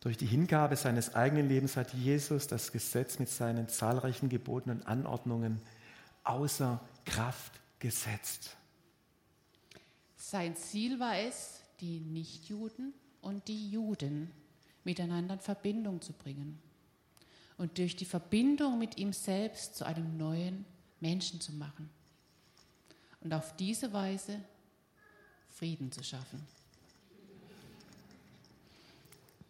Durch 0.00 0.16
die 0.16 0.24
Hingabe 0.24 0.76
seines 0.76 1.14
eigenen 1.14 1.50
Lebens 1.50 1.76
hat 1.76 1.92
Jesus 1.92 2.46
das 2.46 2.72
Gesetz 2.72 3.18
mit 3.18 3.28
seinen 3.28 3.68
zahlreichen 3.68 4.30
Geboten 4.30 4.70
und 4.70 4.86
Anordnungen 4.86 5.60
außer 6.24 6.80
Kraft 7.04 7.61
gesetzt. 7.82 8.56
Sein 10.16 10.54
Ziel 10.54 11.00
war 11.00 11.18
es, 11.18 11.60
die 11.80 11.98
Nichtjuden 11.98 12.94
und 13.20 13.48
die 13.48 13.70
Juden 13.70 14.30
miteinander 14.84 15.34
in 15.34 15.40
Verbindung 15.40 16.00
zu 16.00 16.12
bringen 16.12 16.62
und 17.58 17.78
durch 17.78 17.96
die 17.96 18.04
Verbindung 18.04 18.78
mit 18.78 18.98
ihm 18.98 19.12
selbst 19.12 19.74
zu 19.74 19.84
einem 19.84 20.16
neuen 20.16 20.64
Menschen 21.00 21.40
zu 21.40 21.52
machen 21.52 21.90
und 23.20 23.34
auf 23.34 23.56
diese 23.56 23.92
Weise 23.92 24.40
Frieden 25.48 25.90
zu 25.90 26.04
schaffen. 26.04 26.40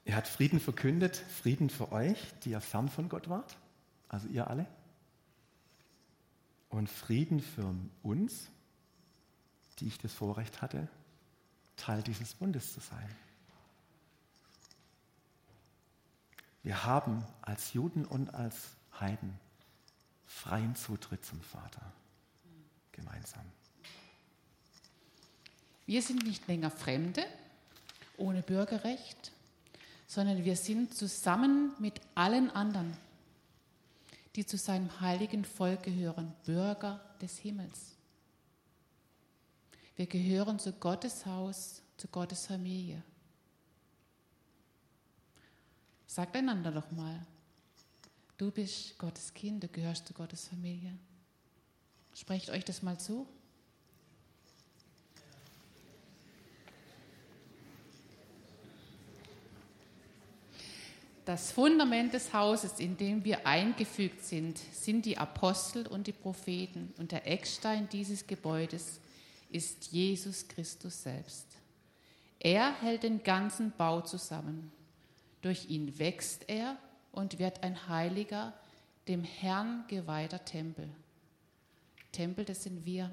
Er 0.06 0.16
hat 0.16 0.26
Frieden 0.26 0.58
verkündet, 0.58 1.16
Frieden 1.16 1.68
für 1.68 1.92
euch, 1.92 2.18
die 2.44 2.50
ihr 2.50 2.62
fern 2.62 2.88
von 2.88 3.10
Gott 3.10 3.28
wart, 3.28 3.58
also 4.08 4.26
ihr 4.28 4.48
alle 4.48 4.66
und 6.72 6.88
Frieden 6.88 7.40
für 7.40 7.74
uns, 8.02 8.48
die 9.78 9.86
ich 9.86 9.98
das 9.98 10.12
Vorrecht 10.12 10.62
hatte, 10.62 10.88
Teil 11.76 12.02
dieses 12.02 12.34
Bundes 12.34 12.72
zu 12.72 12.80
sein. 12.80 13.08
Wir 16.62 16.84
haben 16.84 17.24
als 17.42 17.74
Juden 17.74 18.06
und 18.06 18.34
als 18.34 18.70
Heiden 18.98 19.38
freien 20.24 20.74
Zutritt 20.74 21.24
zum 21.24 21.40
Vater 21.42 21.92
gemeinsam. 22.92 23.44
Wir 25.84 26.00
sind 26.00 26.24
nicht 26.24 26.46
länger 26.48 26.70
Fremde 26.70 27.24
ohne 28.16 28.42
Bürgerrecht, 28.42 29.32
sondern 30.06 30.44
wir 30.44 30.56
sind 30.56 30.94
zusammen 30.94 31.74
mit 31.78 32.00
allen 32.14 32.50
anderen 32.50 32.96
die 34.34 34.46
zu 34.46 34.56
seinem 34.56 35.00
heiligen 35.00 35.44
Volk 35.44 35.82
gehören, 35.82 36.32
Bürger 36.44 37.00
des 37.20 37.38
Himmels. 37.38 37.96
Wir 39.96 40.06
gehören 40.06 40.58
zu 40.58 40.72
Gottes 40.72 41.26
Haus, 41.26 41.82
zu 41.96 42.08
Gottes 42.08 42.46
Familie. 42.46 43.02
Sagt 46.06 46.36
einander 46.36 46.72
doch 46.72 46.90
mal, 46.90 47.26
du 48.38 48.50
bist 48.50 48.98
Gottes 48.98 49.32
Kind, 49.32 49.62
du 49.64 49.68
gehörst 49.68 50.06
zu 50.06 50.14
Gottes 50.14 50.48
Familie. 50.48 50.98
Sprecht 52.14 52.50
euch 52.50 52.64
das 52.64 52.82
mal 52.82 52.98
zu. 52.98 53.26
Das 61.32 61.50
Fundament 61.50 62.12
des 62.12 62.34
Hauses, 62.34 62.78
in 62.78 62.98
dem 62.98 63.24
wir 63.24 63.46
eingefügt 63.46 64.22
sind, 64.22 64.58
sind 64.58 65.06
die 65.06 65.16
Apostel 65.16 65.86
und 65.86 66.06
die 66.06 66.12
Propheten. 66.12 66.92
Und 66.98 67.10
der 67.10 67.26
Eckstein 67.26 67.88
dieses 67.88 68.26
Gebäudes 68.26 69.00
ist 69.48 69.92
Jesus 69.92 70.46
Christus 70.46 71.04
selbst. 71.04 71.46
Er 72.38 72.78
hält 72.82 73.04
den 73.04 73.22
ganzen 73.22 73.72
Bau 73.78 74.02
zusammen. 74.02 74.70
Durch 75.40 75.70
ihn 75.70 75.98
wächst 75.98 76.50
er 76.50 76.76
und 77.12 77.38
wird 77.38 77.62
ein 77.62 77.88
heiliger, 77.88 78.52
dem 79.08 79.24
Herrn 79.24 79.84
geweihter 79.88 80.44
Tempel. 80.44 80.86
Tempel, 82.12 82.44
das 82.44 82.62
sind 82.64 82.84
wir. 82.84 83.10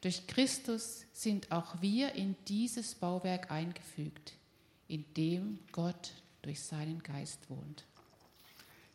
Durch 0.00 0.26
Christus 0.26 1.04
sind 1.12 1.52
auch 1.52 1.80
wir 1.80 2.16
in 2.16 2.34
dieses 2.48 2.96
Bauwerk 2.96 3.52
eingefügt, 3.52 4.32
in 4.88 5.04
dem 5.14 5.60
Gott 5.70 6.10
durch 6.42 6.60
seinen 6.60 7.02
Geist 7.04 7.48
wohnt. 7.48 7.84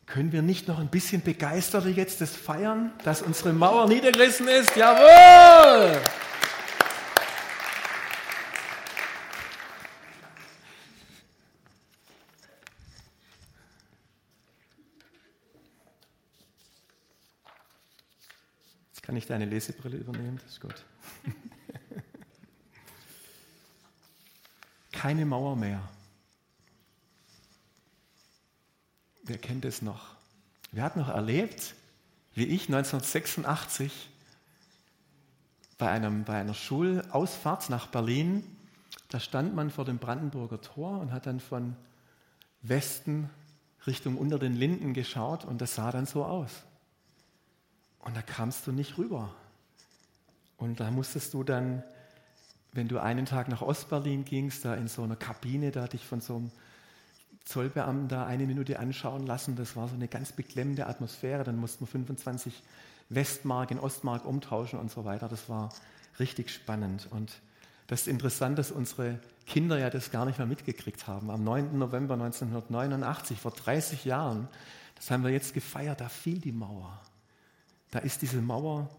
Können 0.04 0.32
wir 0.32 0.42
nicht 0.42 0.68
noch 0.68 0.78
ein 0.78 0.88
bisschen 0.88 1.22
begeisterter 1.22 1.88
jetzt 1.88 2.20
das 2.20 2.36
feiern, 2.36 2.92
dass 3.04 3.22
unsere 3.22 3.54
Mauer 3.54 3.88
niedergerissen 3.88 4.48
ist? 4.48 4.76
Jawohl! 4.76 6.00
Jetzt 18.88 19.02
kann 19.02 19.16
ich 19.16 19.26
deine 19.26 19.46
Lesebrille 19.46 19.96
übernehmen, 19.96 20.38
das 20.42 20.52
ist 20.52 20.60
gut. 20.60 20.84
Keine 24.92 25.24
Mauer 25.24 25.56
mehr. 25.56 25.80
Wer 29.28 29.36
kennt 29.36 29.66
es 29.66 29.82
noch? 29.82 30.14
Wer 30.72 30.82
hat 30.84 30.96
noch 30.96 31.10
erlebt, 31.10 31.74
wie 32.34 32.44
ich 32.44 32.62
1986 32.68 34.08
bei, 35.76 35.90
einem, 35.90 36.24
bei 36.24 36.40
einer 36.40 36.54
Schulausfahrt 36.54 37.68
nach 37.68 37.88
Berlin, 37.88 38.42
da 39.10 39.20
stand 39.20 39.54
man 39.54 39.70
vor 39.70 39.84
dem 39.84 39.98
Brandenburger 39.98 40.62
Tor 40.62 40.98
und 40.98 41.12
hat 41.12 41.26
dann 41.26 41.40
von 41.40 41.76
Westen 42.62 43.28
Richtung 43.86 44.16
unter 44.16 44.38
den 44.38 44.56
Linden 44.56 44.94
geschaut 44.94 45.44
und 45.44 45.60
das 45.60 45.74
sah 45.74 45.92
dann 45.92 46.06
so 46.06 46.24
aus. 46.24 46.50
Und 47.98 48.16
da 48.16 48.22
kamst 48.22 48.66
du 48.66 48.72
nicht 48.72 48.96
rüber. 48.96 49.34
Und 50.56 50.80
da 50.80 50.90
musstest 50.90 51.34
du 51.34 51.44
dann, 51.44 51.82
wenn 52.72 52.88
du 52.88 52.98
einen 52.98 53.26
Tag 53.26 53.48
nach 53.48 53.60
Ostberlin 53.60 54.24
gingst, 54.24 54.64
da 54.64 54.74
in 54.74 54.88
so 54.88 55.02
einer 55.02 55.16
Kabine, 55.16 55.70
da 55.70 55.86
dich 55.86 56.06
von 56.06 56.22
so 56.22 56.36
einem 56.36 56.50
Zollbeamten 57.44 58.08
da 58.08 58.26
eine 58.26 58.46
Minute 58.46 58.78
anschauen 58.78 59.26
lassen. 59.26 59.56
Das 59.56 59.76
war 59.76 59.88
so 59.88 59.94
eine 59.94 60.08
ganz 60.08 60.32
beklemmende 60.32 60.86
Atmosphäre. 60.86 61.44
Dann 61.44 61.56
mussten 61.56 61.80
wir 61.80 61.86
25 61.88 62.62
Westmark 63.08 63.70
in 63.70 63.78
Ostmark 63.78 64.24
umtauschen 64.24 64.78
und 64.78 64.90
so 64.90 65.04
weiter. 65.04 65.28
Das 65.28 65.48
war 65.48 65.70
richtig 66.18 66.50
spannend. 66.50 67.08
Und 67.10 67.40
das 67.86 68.02
ist 68.02 68.08
interessant, 68.08 68.58
dass 68.58 68.70
unsere 68.70 69.18
Kinder 69.46 69.78
ja 69.78 69.88
das 69.88 70.10
gar 70.10 70.26
nicht 70.26 70.38
mehr 70.38 70.46
mitgekriegt 70.46 71.06
haben. 71.06 71.30
Am 71.30 71.42
9. 71.42 71.78
November 71.78 72.14
1989, 72.14 73.40
vor 73.40 73.52
30 73.52 74.04
Jahren, 74.04 74.48
das 74.94 75.10
haben 75.10 75.24
wir 75.24 75.30
jetzt 75.30 75.54
gefeiert, 75.54 76.00
da 76.00 76.08
fiel 76.08 76.38
die 76.38 76.52
Mauer. 76.52 77.00
Da 77.90 78.00
ist 78.00 78.20
diese 78.20 78.42
Mauer 78.42 78.90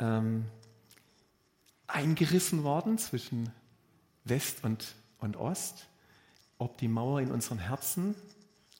ähm, 0.00 0.46
eingerissen 1.86 2.64
worden 2.64 2.98
zwischen 2.98 3.50
West 4.24 4.64
und, 4.64 4.94
und 5.18 5.36
Ost. 5.36 5.86
Ob 6.58 6.78
die 6.78 6.88
Mauer 6.88 7.20
in 7.20 7.30
unseren 7.30 7.58
Herzen 7.58 8.14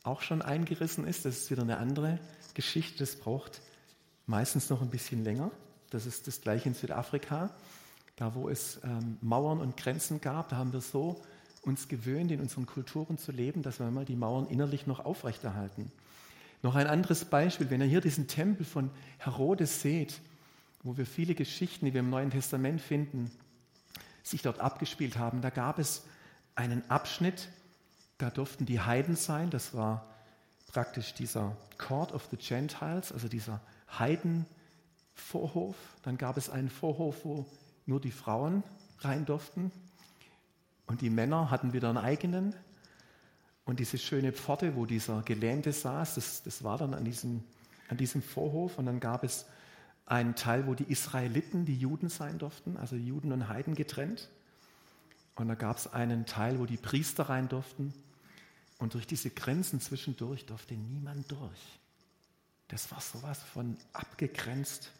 auch 0.03 0.21
schon 0.23 0.43
eingerissen 0.43 1.07
ist, 1.07 1.25
das 1.25 1.38
ist 1.38 1.51
wieder 1.51 1.62
eine 1.62 1.79
andere 1.79 2.19
Geschichte. 2.55 2.99
Das 2.99 3.17
braucht 3.17 3.61
meistens 4.27 4.69
noch 4.71 4.83
ein 4.83 4.91
bisschen 4.91 5.25
länger. 5.25 5.51
Das 5.91 6.07
ist 6.07 6.27
das 6.27 6.41
gleiche 6.41 6.69
in 6.69 6.75
Südafrika. 6.75 7.51
Da, 8.17 8.35
wo 8.35 8.49
es 8.49 8.81
ähm, 8.83 9.17
Mauern 9.21 9.61
und 9.61 9.77
Grenzen 9.77 10.21
gab, 10.21 10.49
da 10.49 10.57
haben 10.57 10.73
wir 10.73 10.81
so 10.81 11.23
uns 11.62 11.87
gewöhnt, 11.87 12.33
in 12.33 12.41
unseren 12.41 12.67
Kulturen 12.67 13.17
zu 13.17 13.31
leben, 13.31 13.62
dass 13.62 13.79
wir 13.79 13.91
mal 13.91 14.05
die 14.05 14.17
Mauern 14.17 14.47
innerlich 14.49 14.87
noch 14.87 15.05
aufrechterhalten. 15.05 15.93
Noch 16.62 16.75
ein 16.75 16.88
anderes 16.88 17.25
Beispiel, 17.25 17.71
wenn 17.71 17.81
ihr 17.81 17.87
hier 17.87 18.01
diesen 18.01 18.27
Tempel 18.27 18.67
von 18.67 18.91
Herodes 19.19 19.81
seht, 19.81 20.21
wo 20.83 20.97
wir 20.97 21.07
viele 21.07 21.35
Geschichten, 21.35 21.87
die 21.87 21.95
wir 21.95 22.01
im 22.01 22.11
Neuen 22.11 22.31
Testament 22.31 22.81
finden, 22.81 23.31
sich 24.25 24.43
dort 24.43 24.59
abgespielt 24.59 25.17
haben, 25.17 25.41
da 25.41 25.51
gab 25.51 25.79
es 25.79 26.05
einen 26.57 26.88
Abschnitt, 26.91 27.49
da 28.19 28.31
durften 28.31 28.67
die 28.67 28.81
Heiden 28.81 29.17
sein, 29.17 29.51
das 29.51 29.75
war 29.75 30.07
praktisch 30.73 31.15
dieser 31.15 31.57
Court 31.79 32.13
of 32.13 32.29
the 32.31 32.37
Gentiles, 32.37 33.13
also 33.13 33.29
dieser 33.29 33.61
Heidenvorhof. 33.99 35.77
Dann 36.03 36.19
gab 36.19 36.37
es 36.37 36.51
einen 36.51 36.69
Vorhof, 36.69 37.25
wo 37.25 37.47
nur 37.87 38.01
die 38.01 38.11
Frauen 38.11 38.63
rein 39.01 39.25
durften 39.25 39.73
und 40.89 41.03
die 41.03 41.11
Männer 41.11 41.51
hatten 41.51 41.73
wieder 41.73 41.89
einen 41.89 41.99
eigenen. 41.99 42.55
Und 43.65 43.79
diese 43.79 43.99
schöne 43.99 44.33
Pforte, 44.33 44.75
wo 44.75 44.87
dieser 44.87 45.23
Gelähmte 45.23 45.73
saß, 45.73 46.15
das, 46.15 46.43
das 46.43 46.65
war 46.65 46.79
dann 46.79 46.95
an 46.95 47.05
diesem, 47.05 47.45
an 47.89 47.99
diesem 47.99 48.23
Vorhof. 48.23 48.79
Und 48.79 48.87
dann 48.87 48.99
gab 48.99 49.23
es 49.23 49.45
einen 50.07 50.35
Teil, 50.35 50.67
wo 50.67 50.75
die 50.75 50.91
Israeliten, 50.91 51.67
die 51.67 51.77
Juden 51.77 52.09
sein 52.09 52.39
durften, 52.39 52.79
also 52.79 52.97
Juden 52.97 53.31
und 53.31 53.49
Heiden 53.49 53.75
getrennt. 53.75 54.31
Und 55.37 55.49
da 55.49 55.55
gab 55.55 55.77
es 55.77 55.93
einen 55.93 56.25
Teil, 56.25 56.59
wo 56.59 56.65
die 56.65 56.79
Priester 56.79 57.29
rein 57.29 57.49
durften. 57.49 57.93
Und 58.79 58.95
durch 58.95 59.07
diese 59.07 59.31
Grenzen 59.31 59.81
zwischendurch 59.81 60.47
durfte 60.47 60.75
niemand 60.75 61.31
durch. 61.31 61.81
Das 62.69 62.91
war 62.93 63.01
sowas 63.01 63.43
von 63.43 63.77
abgegrenzt. 63.93 64.91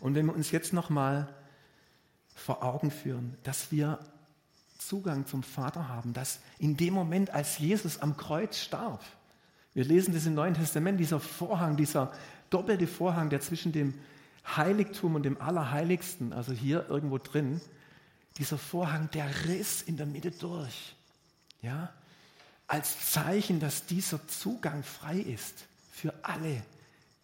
Und 0.00 0.14
wenn 0.14 0.26
wir 0.26 0.34
uns 0.34 0.50
jetzt 0.50 0.72
nochmal 0.72 1.32
vor 2.34 2.62
Augen 2.62 2.90
führen, 2.90 3.36
dass 3.44 3.70
wir 3.70 3.98
Zugang 4.78 5.26
zum 5.26 5.42
Vater 5.42 5.88
haben, 5.88 6.12
dass 6.12 6.40
in 6.58 6.76
dem 6.76 6.94
Moment, 6.94 7.30
als 7.30 7.58
Jesus 7.58 8.00
am 8.00 8.16
Kreuz 8.16 8.58
starb, 8.58 9.04
wir 9.72 9.84
lesen 9.84 10.14
das 10.14 10.26
im 10.26 10.34
Neuen 10.34 10.54
Testament, 10.54 11.00
dieser 11.00 11.20
Vorhang, 11.20 11.76
dieser 11.76 12.12
doppelte 12.50 12.86
Vorhang, 12.86 13.30
der 13.30 13.40
zwischen 13.40 13.72
dem 13.72 13.94
Heiligtum 14.56 15.14
und 15.14 15.22
dem 15.22 15.40
Allerheiligsten, 15.40 16.32
also 16.32 16.52
hier 16.52 16.86
irgendwo 16.88 17.18
drin, 17.18 17.60
dieser 18.36 18.58
Vorhang, 18.58 19.10
der 19.12 19.46
riss 19.46 19.82
in 19.82 19.96
der 19.96 20.06
Mitte 20.06 20.30
durch. 20.30 20.94
Ja? 21.62 21.92
Als 22.66 23.12
Zeichen, 23.12 23.60
dass 23.60 23.86
dieser 23.86 24.26
Zugang 24.26 24.82
frei 24.82 25.18
ist 25.18 25.66
für 25.92 26.14
alle 26.22 26.62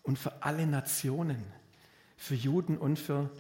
und 0.03 0.19
für 0.19 0.43
alle 0.43 0.67
Nationen, 0.67 1.43
für 2.17 2.35
Juden 2.35 2.77
und 2.77 2.99
für 2.99 3.31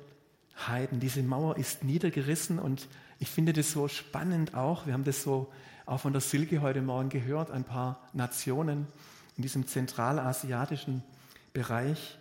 Heiden. 0.66 1.00
Diese 1.00 1.22
Mauer 1.22 1.56
ist 1.56 1.84
niedergerissen 1.84 2.58
und 2.58 2.88
ich 3.18 3.28
finde 3.28 3.52
das 3.52 3.72
so 3.72 3.88
spannend 3.88 4.54
auch. 4.54 4.86
Wir 4.86 4.94
haben 4.94 5.04
das 5.04 5.22
so 5.22 5.52
auch 5.86 6.00
von 6.00 6.12
der 6.12 6.22
Silke 6.22 6.60
heute 6.60 6.82
Morgen 6.82 7.08
gehört, 7.08 7.50
ein 7.50 7.64
paar 7.64 8.08
Nationen 8.12 8.86
in 9.36 9.42
diesem 9.42 9.66
zentralasiatischen 9.66 11.02
Bereich. 11.52 12.18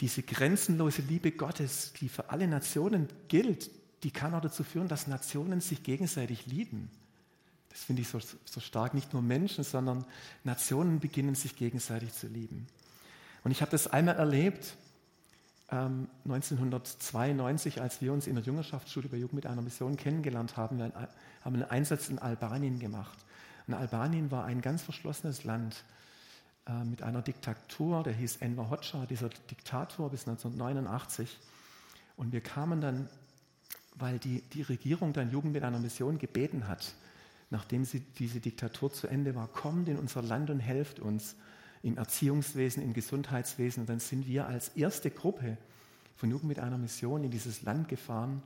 Diese 0.00 0.22
grenzenlose 0.22 1.02
Liebe 1.02 1.30
Gottes, 1.32 1.92
die 2.00 2.08
für 2.08 2.30
alle 2.30 2.48
Nationen 2.48 3.08
gilt, 3.28 3.70
die 4.02 4.10
kann 4.10 4.34
auch 4.34 4.40
dazu 4.40 4.64
führen, 4.64 4.88
dass 4.88 5.06
Nationen 5.06 5.60
sich 5.60 5.82
gegenseitig 5.82 6.46
lieben. 6.46 6.90
Das 7.70 7.84
finde 7.84 8.02
ich 8.02 8.08
so, 8.08 8.18
so 8.44 8.60
stark. 8.60 8.94
Nicht 8.94 9.12
nur 9.12 9.22
Menschen, 9.22 9.64
sondern 9.64 10.04
Nationen 10.44 11.00
beginnen 11.00 11.34
sich 11.34 11.56
gegenseitig 11.56 12.12
zu 12.12 12.26
lieben. 12.26 12.66
Und 13.42 13.52
ich 13.52 13.62
habe 13.62 13.70
das 13.70 13.86
einmal 13.86 14.16
erlebt, 14.16 14.76
ähm, 15.70 16.08
1992, 16.24 17.80
als 17.80 18.02
wir 18.02 18.12
uns 18.12 18.26
in 18.26 18.34
der 18.34 18.44
Jüngerschaftsschule 18.44 19.08
bei 19.08 19.16
Jugend 19.16 19.34
mit 19.34 19.46
einer 19.46 19.62
Mission 19.62 19.96
kennengelernt 19.96 20.56
haben. 20.56 20.78
Wir 20.78 20.92
haben 21.44 21.54
einen 21.54 21.64
Einsatz 21.64 22.08
in 22.08 22.18
Albanien 22.18 22.78
gemacht. 22.78 23.18
Und 23.66 23.74
Albanien 23.74 24.30
war 24.30 24.44
ein 24.44 24.62
ganz 24.62 24.82
verschlossenes 24.82 25.44
Land 25.44 25.84
äh, 26.66 26.84
mit 26.84 27.02
einer 27.02 27.22
Diktatur, 27.22 28.02
der 28.02 28.12
hieß 28.14 28.38
Enver 28.38 28.68
Hoxha, 28.68 29.06
dieser 29.06 29.28
Diktator 29.28 30.10
bis 30.10 30.26
1989. 30.26 31.38
Und 32.16 32.32
wir 32.32 32.40
kamen 32.40 32.80
dann, 32.80 33.08
weil 33.94 34.18
die, 34.18 34.42
die 34.42 34.62
Regierung 34.62 35.12
dann 35.12 35.30
Jugend 35.30 35.52
mit 35.52 35.62
einer 35.62 35.78
Mission 35.78 36.18
gebeten 36.18 36.66
hat, 36.66 36.94
nachdem 37.50 37.84
sie, 37.84 38.00
diese 38.00 38.40
Diktatur 38.40 38.92
zu 38.92 39.08
Ende 39.08 39.34
war, 39.34 39.48
kommt 39.48 39.88
in 39.88 39.98
unser 39.98 40.22
Land 40.22 40.50
und 40.50 40.60
helft 40.60 41.00
uns 41.00 41.36
im 41.82 41.96
Erziehungswesen, 41.96 42.82
im 42.82 42.92
Gesundheitswesen. 42.92 43.82
Und 43.82 43.88
dann 43.88 44.00
sind 44.00 44.26
wir 44.26 44.46
als 44.46 44.68
erste 44.70 45.10
Gruppe 45.10 45.58
von 46.16 46.30
Jugend 46.30 46.48
mit 46.48 46.58
einer 46.60 46.78
Mission 46.78 47.24
in 47.24 47.30
dieses 47.30 47.62
Land 47.62 47.88
gefahren, 47.88 48.42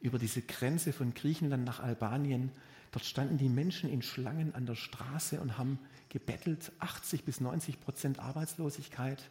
über 0.00 0.18
diese 0.18 0.42
Grenze 0.42 0.92
von 0.92 1.12
Griechenland 1.12 1.64
nach 1.64 1.80
Albanien. 1.80 2.50
Dort 2.92 3.04
standen 3.04 3.36
die 3.36 3.48
Menschen 3.48 3.90
in 3.90 4.00
Schlangen 4.00 4.54
an 4.54 4.64
der 4.64 4.76
Straße 4.76 5.40
und 5.40 5.58
haben 5.58 5.78
gebettelt, 6.08 6.72
80 6.78 7.24
bis 7.24 7.40
90 7.40 7.80
Prozent 7.80 8.18
Arbeitslosigkeit. 8.18 9.22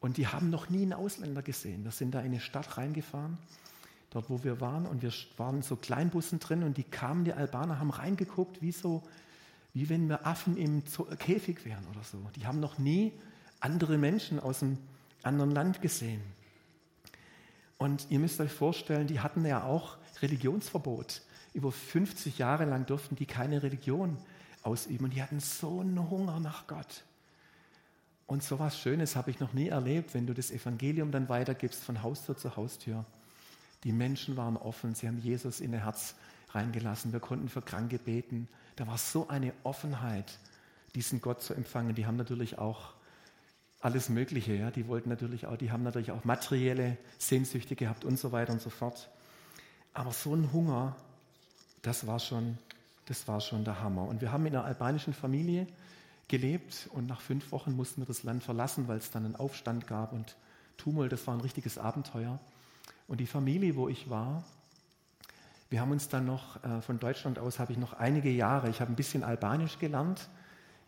Und 0.00 0.16
die 0.16 0.26
haben 0.26 0.50
noch 0.50 0.68
nie 0.68 0.82
einen 0.82 0.92
Ausländer 0.92 1.42
gesehen. 1.42 1.84
Wir 1.84 1.92
sind 1.92 2.12
da 2.12 2.20
in 2.20 2.26
eine 2.26 2.40
Stadt 2.40 2.76
reingefahren 2.76 3.38
dort 4.10 4.30
wo 4.30 4.42
wir 4.44 4.60
waren. 4.60 4.86
Und 4.86 5.02
wir 5.02 5.12
waren 5.36 5.62
so 5.62 5.76
Kleinbussen 5.76 6.38
drin 6.38 6.62
und 6.62 6.76
die 6.76 6.84
kamen, 6.84 7.24
die 7.24 7.32
Albaner, 7.32 7.78
haben 7.78 7.90
reingeguckt, 7.90 8.62
wie 8.62 8.72
so, 8.72 9.02
wie 9.74 9.88
wenn 9.88 10.08
wir 10.08 10.26
Affen 10.26 10.56
im 10.56 10.82
Käfig 11.18 11.64
wären 11.64 11.86
oder 11.90 12.02
so. 12.02 12.18
Die 12.36 12.46
haben 12.46 12.60
noch 12.60 12.78
nie 12.78 13.12
andere 13.60 13.98
Menschen 13.98 14.40
aus 14.40 14.62
einem 14.62 14.78
anderen 15.22 15.50
Land 15.50 15.82
gesehen. 15.82 16.22
Und 17.76 18.06
ihr 18.10 18.18
müsst 18.18 18.40
euch 18.40 18.52
vorstellen, 18.52 19.06
die 19.06 19.20
hatten 19.20 19.44
ja 19.44 19.64
auch 19.64 19.98
Religionsverbot. 20.20 21.22
Über 21.54 21.70
50 21.70 22.38
Jahre 22.38 22.64
lang 22.64 22.86
durften 22.86 23.14
die 23.16 23.26
keine 23.26 23.62
Religion 23.62 24.16
ausüben. 24.62 25.04
Und 25.04 25.14
die 25.14 25.22
hatten 25.22 25.40
so 25.40 25.80
einen 25.80 26.10
Hunger 26.10 26.40
nach 26.40 26.66
Gott. 26.66 27.04
Und 28.26 28.42
so 28.42 28.58
was 28.58 28.78
Schönes 28.78 29.16
habe 29.16 29.30
ich 29.30 29.40
noch 29.40 29.54
nie 29.54 29.68
erlebt, 29.68 30.12
wenn 30.12 30.26
du 30.26 30.34
das 30.34 30.50
Evangelium 30.50 31.10
dann 31.10 31.28
weitergibst 31.28 31.82
von 31.82 32.02
Haustür 32.02 32.36
zu 32.36 32.56
Haustür. 32.56 33.06
Die 33.84 33.92
Menschen 33.92 34.36
waren 34.36 34.56
offen, 34.56 34.94
sie 34.94 35.06
haben 35.06 35.18
Jesus 35.18 35.60
in 35.60 35.72
ihr 35.72 35.84
Herz 35.84 36.14
reingelassen. 36.50 37.12
Wir 37.12 37.20
konnten 37.20 37.48
für 37.48 37.62
Kranke 37.62 37.98
beten. 37.98 38.48
Da 38.76 38.86
war 38.86 38.98
so 38.98 39.28
eine 39.28 39.52
Offenheit, 39.62 40.38
diesen 40.94 41.20
Gott 41.20 41.42
zu 41.42 41.54
empfangen. 41.54 41.94
Die 41.94 42.06
haben 42.06 42.16
natürlich 42.16 42.58
auch 42.58 42.94
alles 43.80 44.08
Mögliche. 44.08 44.54
Ja? 44.54 44.70
Die 44.70 44.88
wollten 44.88 45.08
natürlich 45.08 45.46
auch, 45.46 45.56
die 45.56 45.70
haben 45.70 45.82
natürlich 45.82 46.10
auch 46.10 46.24
materielle 46.24 46.96
Sehnsüchte 47.18 47.76
gehabt 47.76 48.04
und 48.04 48.18
so 48.18 48.32
weiter 48.32 48.52
und 48.52 48.60
so 48.60 48.70
fort. 48.70 49.08
Aber 49.94 50.12
so 50.12 50.34
ein 50.34 50.52
Hunger, 50.52 50.96
das 51.82 52.06
war 52.06 52.18
schon, 52.18 52.58
das 53.06 53.28
war 53.28 53.40
schon 53.40 53.64
der 53.64 53.80
Hammer. 53.80 54.02
Und 54.02 54.20
wir 54.20 54.32
haben 54.32 54.46
in 54.46 54.54
einer 54.54 54.64
albanischen 54.64 55.14
Familie 55.14 55.66
gelebt 56.28 56.88
und 56.92 57.06
nach 57.06 57.20
fünf 57.20 57.52
Wochen 57.52 57.74
mussten 57.74 58.02
wir 58.02 58.06
das 58.06 58.22
Land 58.22 58.44
verlassen, 58.44 58.86
weil 58.86 58.98
es 58.98 59.10
dann 59.10 59.24
einen 59.24 59.36
Aufstand 59.36 59.86
gab 59.86 60.12
und 60.12 60.36
Tumult. 60.76 61.10
Das 61.12 61.26
war 61.26 61.34
ein 61.34 61.40
richtiges 61.40 61.78
Abenteuer. 61.78 62.38
Und 63.08 63.18
die 63.18 63.26
Familie, 63.26 63.74
wo 63.74 63.88
ich 63.88 64.08
war, 64.08 64.44
wir 65.70 65.80
haben 65.80 65.90
uns 65.90 66.08
dann 66.08 66.26
noch, 66.26 66.62
äh, 66.62 66.80
von 66.80 66.98
Deutschland 66.98 67.38
aus 67.38 67.58
habe 67.58 67.72
ich 67.72 67.78
noch 67.78 67.94
einige 67.94 68.30
Jahre, 68.30 68.70
ich 68.70 68.80
habe 68.80 68.92
ein 68.92 68.96
bisschen 68.96 69.24
Albanisch 69.24 69.78
gelernt 69.78 70.28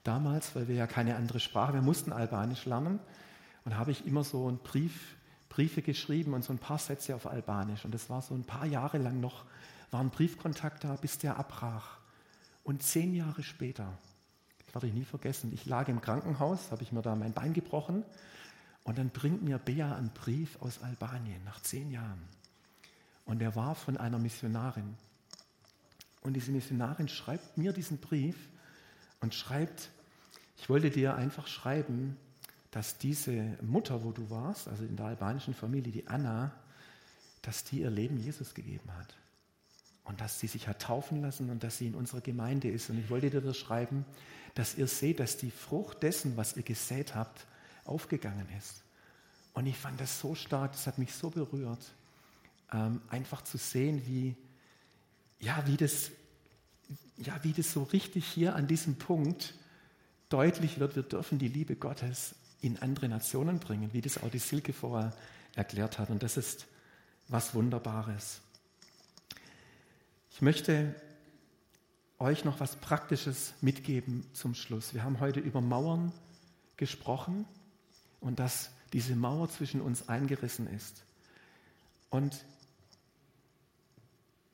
damals, 0.05 0.55
weil 0.55 0.69
wir 0.69 0.75
ja 0.75 0.87
keine 0.87 1.17
andere 1.17 1.41
Sprache, 1.41 1.75
wir 1.75 1.83
mussten 1.83 2.13
Albanisch 2.13 2.67
lernen. 2.67 3.01
Und 3.65 3.77
habe 3.77 3.91
ich 3.91 4.07
immer 4.07 4.25
so 4.25 4.49
einen 4.49 4.59
Brief, 4.59 5.17
Briefe 5.49 5.83
geschrieben 5.83 6.33
und 6.33 6.45
so 6.45 6.53
ein 6.53 6.59
paar 6.59 6.79
Sätze 6.79 7.15
auf 7.15 7.27
Albanisch. 7.27 7.85
Und 7.85 7.93
das 7.93 8.09
war 8.09 8.23
so 8.23 8.35
ein 8.35 8.45
paar 8.45 8.65
Jahre 8.65 8.99
lang 8.99 9.21
noch, 9.21 9.45
war 9.91 10.01
ein 10.01 10.11
Briefkontakt 10.11 10.85
da, 10.85 10.97
bis 10.97 11.19
der 11.19 11.39
abbrach. 11.39 11.99
Und 12.65 12.83
zehn 12.83 13.15
Jahre 13.15 13.43
später, 13.43 13.99
das 14.65 14.75
werde 14.75 14.87
ich 14.87 14.95
nie 14.95 15.05
vergessen, 15.05 15.53
ich 15.53 15.67
lag 15.67 15.89
im 15.89 16.01
Krankenhaus, 16.01 16.71
habe 16.71 16.83
ich 16.83 16.93
mir 16.93 17.03
da 17.03 17.15
mein 17.15 17.33
Bein 17.33 17.53
gebrochen. 17.53 18.05
Und 18.91 18.99
dann 18.99 19.11
bringt 19.11 19.45
mir 19.45 19.59
Bea 19.59 19.95
einen 19.95 20.11
Brief 20.11 20.61
aus 20.61 20.83
Albanien 20.83 21.45
nach 21.45 21.63
zehn 21.63 21.93
Jahren. 21.93 22.21
Und 23.25 23.39
der 23.39 23.55
war 23.55 23.77
von 23.77 23.97
einer 23.97 24.19
Missionarin. 24.19 24.97
Und 26.23 26.33
diese 26.33 26.51
Missionarin 26.51 27.07
schreibt 27.07 27.57
mir 27.57 27.73
diesen 27.73 27.99
Brief 27.99 28.35
und 29.21 29.33
schreibt, 29.33 29.91
ich 30.59 30.69
wollte 30.69 30.91
dir 30.91 31.15
einfach 31.15 31.47
schreiben, 31.47 32.17
dass 32.73 32.99
diese 32.99 33.57
Mutter, 33.63 34.03
wo 34.03 34.11
du 34.11 34.29
warst, 34.29 34.67
also 34.67 34.83
in 34.83 34.97
der 34.97 35.07
albanischen 35.07 35.55
Familie, 35.55 35.93
die 35.93 36.09
Anna, 36.09 36.51
dass 37.43 37.63
die 37.63 37.83
ihr 37.83 37.91
Leben 37.91 38.17
Jesus 38.17 38.55
gegeben 38.55 38.93
hat. 38.99 39.15
Und 40.03 40.21
dass 40.21 40.41
sie 40.41 40.49
sich 40.49 40.67
hat 40.67 40.83
taufen 40.83 41.23
lassen 41.23 41.51
und 41.51 41.63
dass 41.63 41.79
sie 41.79 41.87
in 41.87 41.95
unserer 41.95 42.23
Gemeinde 42.23 42.69
ist. 42.69 42.91
Und 42.91 42.99
ich 42.99 43.09
wollte 43.09 43.31
dir 43.31 43.41
das 43.41 43.57
schreiben, 43.57 44.05
dass 44.57 44.77
ihr 44.77 44.89
seht, 44.89 45.21
dass 45.21 45.37
die 45.37 45.53
Frucht 45.53 46.03
dessen, 46.03 46.37
was 46.37 46.57
ihr 46.57 46.65
gesät 46.65 47.15
habt, 47.15 47.47
aufgegangen 47.91 48.47
ist. 48.59 48.83
Und 49.53 49.67
ich 49.67 49.77
fand 49.77 50.01
das 50.01 50.21
so 50.21 50.35
stark, 50.35 50.73
das 50.73 50.87
hat 50.87 50.99
mich 50.99 51.13
so 51.13 51.31
berührt 51.31 51.93
ähm, 52.73 53.01
einfach 53.09 53.43
zu 53.43 53.59
sehen, 53.59 54.03
wie, 54.07 54.37
ja, 55.41 55.67
wie, 55.67 55.77
das, 55.77 56.11
ja, 57.17 57.39
wie 57.43 57.53
das 57.53 57.73
so 57.73 57.83
richtig 57.83 58.27
hier 58.27 58.55
an 58.55 58.67
diesem 58.67 58.97
Punkt 58.97 59.55
deutlich 60.29 60.79
wird, 60.79 60.97
wir 60.97 61.03
dürfen 61.03 61.39
die 61.39 61.49
Liebe 61.49 61.77
Gottes 61.77 62.35
in 62.63 62.79
andere 62.79 63.09
Nationen 63.09 63.59
bringen, 63.59 63.93
wie 63.93 64.01
das 64.01 64.23
auch 64.23 64.31
die 64.31 64.39
Silke 64.39 64.73
vorher 64.73 65.13
erklärt 65.57 65.99
hat. 65.99 66.11
Und 66.11 66.23
das 66.23 66.37
ist 66.37 66.67
was 67.29 67.55
Wunderbares. 67.55 68.41
Ich 70.31 70.43
möchte 70.43 70.95
euch 72.19 72.45
noch 72.45 72.61
was 72.61 72.77
Praktisches 72.77 73.55
mitgeben 73.61 74.25
zum 74.33 74.55
Schluss. 74.55 74.95
Wir 74.95 75.03
haben 75.03 75.21
heute 75.21 75.41
über 75.41 75.61
Mauern 75.61 76.13
gesprochen 76.77 77.47
und 78.21 78.39
dass 78.39 78.71
diese 78.93 79.17
Mauer 79.17 79.49
zwischen 79.49 79.81
uns 79.81 80.09
eingerissen 80.09 80.67
ist. 80.75 81.03
Und 82.11 82.45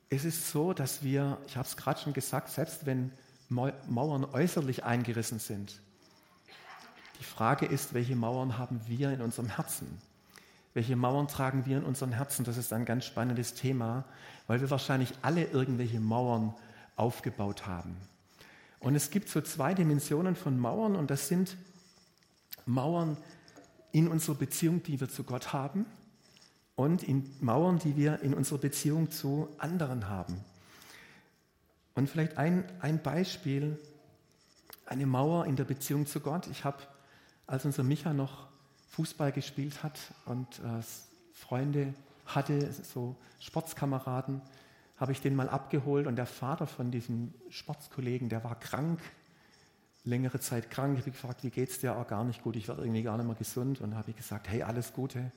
es 0.09 0.25
ist 0.25 0.51
so, 0.51 0.73
dass 0.73 1.03
wir, 1.03 1.37
ich 1.47 1.57
habe 1.57 1.67
es 1.67 1.75
gerade 1.75 1.99
schon 1.99 2.13
gesagt, 2.13 2.49
selbst 2.49 2.85
wenn 2.85 3.11
Mauern 3.49 4.25
äußerlich 4.25 4.83
eingerissen 4.83 5.39
sind, 5.39 5.79
die 7.19 7.23
Frage 7.23 7.65
ist, 7.65 7.93
welche 7.93 8.15
Mauern 8.15 8.57
haben 8.57 8.81
wir 8.87 9.11
in 9.11 9.21
unserem 9.21 9.47
Herzen? 9.47 9.87
Welche 10.73 10.95
Mauern 10.95 11.27
tragen 11.27 11.65
wir 11.65 11.77
in 11.77 11.83
unserem 11.83 12.11
Herzen? 12.11 12.45
Das 12.45 12.57
ist 12.57 12.71
ein 12.71 12.85
ganz 12.85 13.05
spannendes 13.05 13.55
Thema, 13.55 14.05
weil 14.45 14.61
wir 14.61 14.69
wahrscheinlich 14.69 15.11
alle 15.23 15.45
irgendwelche 15.45 15.99
Mauern 15.99 16.53
aufgebaut 16.95 17.65
haben. 17.65 17.97
Und 18.79 18.95
es 18.95 19.09
gibt 19.09 19.29
so 19.29 19.41
zwei 19.41 19.73
Dimensionen 19.73 20.35
von 20.35 20.59
Mauern 20.59 20.95
und 20.95 21.09
das 21.09 21.27
sind 21.27 21.57
Mauern 22.67 23.17
in 23.97 24.07
unserer 24.07 24.35
Beziehung, 24.35 24.83
die 24.83 24.99
wir 24.99 25.09
zu 25.09 25.23
Gott 25.23 25.53
haben 25.53 25.87
und 26.75 27.01
in 27.01 27.27
Mauern, 27.41 27.79
die 27.79 27.97
wir 27.97 28.21
in 28.21 28.35
unserer 28.35 28.59
Beziehung 28.59 29.09
zu 29.09 29.49
anderen 29.57 30.07
haben. 30.07 30.39
Und 31.95 32.07
vielleicht 32.07 32.37
ein, 32.37 32.63
ein 32.79 33.01
Beispiel, 33.01 33.79
eine 34.85 35.07
Mauer 35.07 35.47
in 35.47 35.55
der 35.55 35.63
Beziehung 35.63 36.05
zu 36.05 36.19
Gott. 36.19 36.45
Ich 36.45 36.63
habe, 36.63 36.77
als 37.47 37.65
unser 37.65 37.81
Micha 37.81 38.13
noch 38.13 38.45
Fußball 38.91 39.31
gespielt 39.31 39.81
hat 39.81 39.97
und 40.25 40.59
äh, 40.59 40.83
Freunde 41.33 41.95
hatte, 42.27 42.71
so 42.71 43.15
Sportskameraden, 43.39 44.43
habe 44.97 45.11
ich 45.11 45.21
den 45.21 45.35
mal 45.35 45.49
abgeholt 45.49 46.05
und 46.05 46.17
der 46.17 46.27
Vater 46.27 46.67
von 46.67 46.91
diesem 46.91 47.33
Sportskollegen, 47.49 48.29
der 48.29 48.43
war 48.43 48.59
krank, 48.59 48.99
längere 50.09 50.39
Zeit 50.39 50.71
krank. 50.71 50.93
Ich 50.93 51.01
habe 51.01 51.11
gefragt, 51.11 51.43
wie 51.43 51.49
geht's 51.49 51.79
dir? 51.79 51.95
Auch 51.95 52.07
gar 52.07 52.23
nicht 52.23 52.43
gut. 52.43 52.55
Ich 52.55 52.67
war 52.67 52.77
irgendwie 52.79 53.03
gar 53.03 53.17
nicht 53.17 53.27
mehr 53.27 53.35
gesund 53.35 53.81
und 53.81 53.95
habe 53.95 54.13
gesagt, 54.13 54.47
hey, 54.49 54.63
alles 54.63 54.93
Gute 54.93 55.31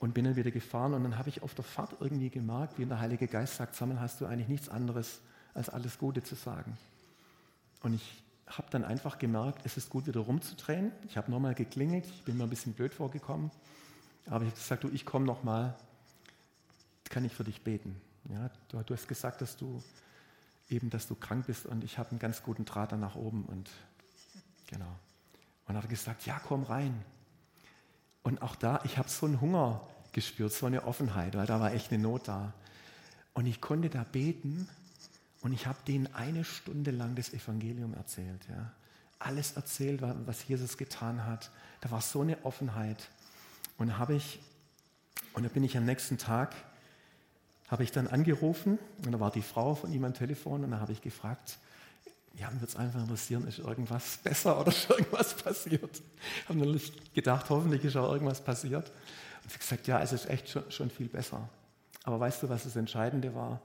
und 0.00 0.14
bin 0.14 0.24
dann 0.24 0.34
wieder 0.34 0.50
gefahren 0.50 0.94
und 0.94 1.04
dann 1.04 1.18
habe 1.18 1.28
ich 1.28 1.42
auf 1.42 1.54
der 1.54 1.64
Fahrt 1.64 1.94
irgendwie 2.00 2.30
gemerkt, 2.30 2.78
wie 2.78 2.86
der 2.86 2.98
Heilige 2.98 3.28
Geist 3.28 3.56
sagt, 3.56 3.76
Samuel, 3.76 4.00
hast 4.00 4.20
du 4.20 4.26
eigentlich 4.26 4.48
nichts 4.48 4.68
anderes 4.68 5.20
als 5.54 5.68
alles 5.68 5.98
Gute 5.98 6.22
zu 6.22 6.34
sagen. 6.34 6.76
Und 7.82 7.94
ich 7.94 8.22
habe 8.46 8.68
dann 8.70 8.82
einfach 8.82 9.18
gemerkt, 9.18 9.60
es 9.64 9.76
ist 9.76 9.90
gut, 9.90 10.06
wieder 10.06 10.20
rumzudrehen. 10.20 10.90
Ich 11.06 11.16
habe 11.18 11.30
nochmal 11.30 11.54
geklingelt, 11.54 12.06
ich 12.06 12.24
bin 12.24 12.38
mir 12.38 12.44
ein 12.44 12.50
bisschen 12.50 12.72
blöd 12.72 12.94
vorgekommen, 12.94 13.50
aber 14.26 14.44
ich 14.44 14.50
habe 14.50 14.60
gesagt, 14.60 14.84
du, 14.84 14.88
ich 14.88 15.04
komme 15.04 15.26
nochmal, 15.26 15.76
kann 17.10 17.24
ich 17.24 17.34
für 17.34 17.44
dich 17.44 17.62
beten. 17.62 17.94
Ja, 18.30 18.50
du, 18.68 18.82
du 18.82 18.94
hast 18.94 19.06
gesagt, 19.06 19.42
dass 19.42 19.56
du 19.56 19.82
eben, 20.70 20.90
dass 20.90 21.06
du 21.06 21.14
krank 21.14 21.46
bist 21.46 21.66
und 21.66 21.84
ich 21.84 21.98
habe 21.98 22.10
einen 22.10 22.18
ganz 22.18 22.42
guten 22.42 22.64
Draht 22.64 22.92
dann 22.92 23.00
nach 23.00 23.16
oben 23.16 23.44
und 23.44 23.70
genau. 24.66 24.96
Und 25.66 25.76
hat 25.76 25.88
gesagt, 25.88 26.26
ja, 26.26 26.40
komm 26.40 26.62
rein. 26.62 27.04
Und 28.22 28.42
auch 28.42 28.56
da, 28.56 28.80
ich 28.84 28.98
habe 28.98 29.08
so 29.08 29.26
einen 29.26 29.40
Hunger 29.40 29.86
gespürt, 30.12 30.52
so 30.52 30.66
eine 30.66 30.84
Offenheit, 30.84 31.36
weil 31.36 31.46
da 31.46 31.60
war 31.60 31.72
echt 31.72 31.92
eine 31.92 32.02
Not 32.02 32.28
da. 32.28 32.52
Und 33.34 33.46
ich 33.46 33.60
konnte 33.60 33.88
da 33.88 34.04
beten 34.04 34.68
und 35.40 35.52
ich 35.52 35.66
habe 35.66 35.78
denen 35.86 36.12
eine 36.14 36.44
Stunde 36.44 36.90
lang 36.90 37.14
das 37.14 37.32
Evangelium 37.32 37.94
erzählt. 37.94 38.46
Ja. 38.48 38.72
Alles 39.18 39.52
erzählt, 39.52 40.02
was 40.02 40.46
Jesus 40.46 40.76
getan 40.76 41.24
hat. 41.24 41.50
Da 41.80 41.90
war 41.90 42.00
so 42.00 42.22
eine 42.22 42.44
Offenheit. 42.44 43.08
Und 43.78 43.96
habe 43.98 44.14
ich, 44.14 44.40
und 45.32 45.44
da 45.44 45.48
bin 45.48 45.64
ich 45.64 45.76
am 45.76 45.86
nächsten 45.86 46.18
Tag, 46.18 46.54
habe 47.70 47.84
ich 47.84 47.92
dann 47.92 48.08
angerufen 48.08 48.78
und 49.04 49.12
da 49.12 49.20
war 49.20 49.30
die 49.30 49.42
Frau 49.42 49.76
von 49.76 49.92
ihm 49.92 50.04
am 50.04 50.12
Telefon 50.12 50.64
und 50.64 50.72
da 50.72 50.80
habe 50.80 50.92
ich 50.92 51.00
gefragt, 51.00 51.58
ja, 52.34 52.50
mich 52.50 52.60
würde 52.60 52.72
es 52.72 52.76
einfach 52.76 53.00
interessieren, 53.00 53.46
ist 53.46 53.60
irgendwas 53.60 54.18
besser 54.18 54.60
oder 54.60 54.68
ist 54.68 54.90
irgendwas 54.90 55.34
passiert? 55.34 56.02
Ich 56.42 56.48
habe 56.48 56.58
natürlich 56.58 57.12
gedacht, 57.12 57.48
hoffentlich 57.48 57.84
ist 57.84 57.96
auch 57.96 58.12
irgendwas 58.12 58.40
passiert. 58.42 58.90
Und 59.42 59.52
sie 59.52 59.58
gesagt, 59.58 59.86
ja, 59.86 60.00
es 60.00 60.12
ist 60.12 60.28
echt 60.28 60.48
schon, 60.48 60.70
schon 60.70 60.90
viel 60.90 61.08
besser. 61.08 61.48
Aber 62.02 62.18
weißt 62.18 62.42
du, 62.42 62.48
was 62.48 62.64
das 62.64 62.76
Entscheidende 62.76 63.34
war? 63.34 63.60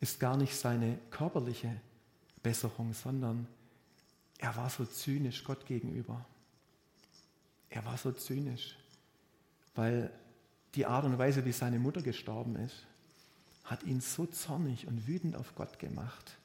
Ist 0.00 0.18
gar 0.18 0.36
nicht 0.36 0.56
seine 0.56 0.98
körperliche 1.10 1.70
Besserung, 2.42 2.92
sondern 2.92 3.46
er 4.38 4.56
war 4.56 4.68
so 4.68 4.84
zynisch 4.84 5.44
Gott 5.44 5.64
gegenüber. 5.66 6.24
Er 7.70 7.84
war 7.84 7.96
so 7.96 8.10
zynisch, 8.12 8.76
weil 9.74 10.10
die 10.74 10.86
Art 10.86 11.04
und 11.04 11.18
Weise, 11.18 11.44
wie 11.44 11.52
seine 11.52 11.78
Mutter 11.78 12.02
gestorben 12.02 12.56
ist, 12.56 12.86
hat 13.64 13.82
ihn 13.82 14.00
so 14.00 14.26
zornig 14.26 14.86
und 14.86 15.06
wütend 15.06 15.36
auf 15.36 15.54
Gott 15.54 15.78
gemacht 15.78 16.36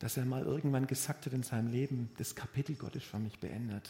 dass 0.00 0.16
er 0.16 0.24
mal 0.24 0.42
irgendwann 0.42 0.86
gesagt 0.86 1.26
hat 1.26 1.34
in 1.34 1.42
seinem 1.42 1.70
Leben, 1.70 2.10
das 2.16 2.34
Kapitel 2.34 2.74
Gott 2.74 2.96
ist 2.96 3.04
für 3.04 3.18
mich 3.18 3.38
beendet. 3.38 3.88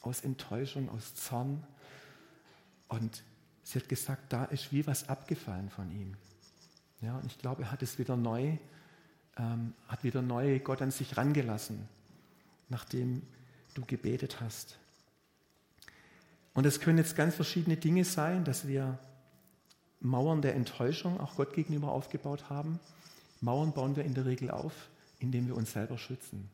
Aus 0.00 0.22
Enttäuschung, 0.22 0.88
aus 0.88 1.14
Zorn. 1.14 1.62
Und 2.88 3.22
sie 3.62 3.78
hat 3.78 3.88
gesagt, 3.88 4.32
da 4.32 4.46
ist 4.46 4.72
wie 4.72 4.86
was 4.86 5.10
abgefallen 5.10 5.68
von 5.68 5.90
ihm. 5.92 6.16
Ja, 7.02 7.18
und 7.18 7.26
ich 7.26 7.38
glaube, 7.38 7.64
er 7.64 7.70
hat 7.70 7.82
es 7.82 7.98
wieder 7.98 8.16
neu, 8.16 8.56
ähm, 9.36 9.74
hat 9.88 10.04
wieder 10.04 10.22
neu 10.22 10.58
Gott 10.58 10.80
an 10.80 10.90
sich 10.90 11.18
rangelassen, 11.18 11.86
nachdem 12.70 13.20
du 13.74 13.84
gebetet 13.84 14.40
hast. 14.40 14.78
Und 16.54 16.64
es 16.64 16.80
können 16.80 16.96
jetzt 16.96 17.14
ganz 17.14 17.34
verschiedene 17.34 17.76
Dinge 17.76 18.06
sein, 18.06 18.44
dass 18.44 18.66
wir 18.66 18.98
Mauern 20.00 20.42
der 20.42 20.54
Enttäuschung 20.54 21.20
auch 21.20 21.36
Gott 21.36 21.52
gegenüber 21.52 21.92
aufgebaut 21.92 22.48
haben. 22.48 22.80
Mauern 23.40 23.72
bauen 23.72 23.96
wir 23.96 24.04
in 24.04 24.14
der 24.14 24.26
Regel 24.26 24.50
auf, 24.50 24.72
indem 25.18 25.46
wir 25.46 25.56
uns 25.56 25.72
selber 25.72 25.98
schützen. 25.98 26.48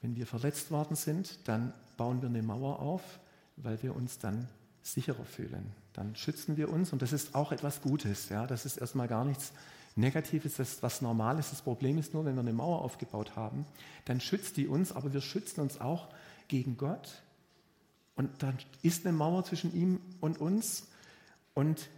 Wenn 0.00 0.16
wir 0.16 0.26
verletzt 0.26 0.70
worden 0.70 0.96
sind, 0.96 1.38
dann 1.44 1.74
bauen 1.96 2.22
wir 2.22 2.28
eine 2.28 2.42
Mauer 2.42 2.80
auf, 2.80 3.02
weil 3.56 3.82
wir 3.82 3.94
uns 3.94 4.18
dann 4.18 4.48
sicherer 4.82 5.24
fühlen. 5.24 5.72
Dann 5.92 6.16
schützen 6.16 6.56
wir 6.56 6.70
uns 6.70 6.92
und 6.92 7.02
das 7.02 7.12
ist 7.12 7.34
auch 7.34 7.52
etwas 7.52 7.82
Gutes. 7.82 8.30
Ja? 8.30 8.46
Das 8.46 8.64
ist 8.64 8.78
erstmal 8.78 9.08
gar 9.08 9.24
nichts 9.24 9.52
Negatives, 9.96 10.56
das 10.56 10.72
ist 10.72 10.82
was 10.82 11.02
Normales. 11.02 11.50
Das 11.50 11.62
Problem 11.62 11.98
ist 11.98 12.14
nur, 12.14 12.24
wenn 12.24 12.34
wir 12.34 12.40
eine 12.40 12.52
Mauer 12.52 12.82
aufgebaut 12.82 13.36
haben, 13.36 13.66
dann 14.06 14.20
schützt 14.20 14.56
die 14.56 14.66
uns, 14.66 14.92
aber 14.92 15.12
wir 15.12 15.20
schützen 15.20 15.60
uns 15.60 15.80
auch 15.80 16.08
gegen 16.48 16.76
Gott. 16.76 17.22
Und 18.16 18.42
dann 18.42 18.56
ist 18.82 19.06
eine 19.06 19.16
Mauer 19.16 19.44
zwischen 19.44 19.74
ihm 19.74 20.00
und 20.20 20.40
uns. 20.40 20.86
Und 21.54 21.88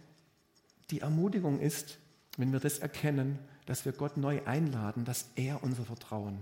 die 0.91 1.01
Ermutigung 1.01 1.59
ist, 1.59 1.97
wenn 2.37 2.51
wir 2.51 2.59
das 2.59 2.79
erkennen, 2.79 3.39
dass 3.65 3.85
wir 3.85 3.91
Gott 3.91 4.17
neu 4.17 4.41
einladen, 4.45 5.05
dass 5.05 5.29
er 5.35 5.63
unser 5.63 5.85
Vertrauen 5.85 6.39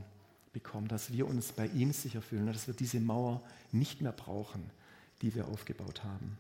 bekommt, 0.54 0.92
dass 0.92 1.14
wir 1.14 1.28
uns 1.28 1.52
bei 1.52 1.68
ihm 1.68 1.94
sicher 1.94 2.22
fühlen, 2.22 2.48
dass 2.48 2.68
wir 2.68 2.74
diese 2.74 3.00
Mauer 3.00 3.42
nicht 3.72 4.02
mehr 4.02 4.12
brauchen, 4.12 4.70
die 5.22 5.36
wir 5.36 5.48
aufgebaut 5.48 6.04
haben. 6.04 6.38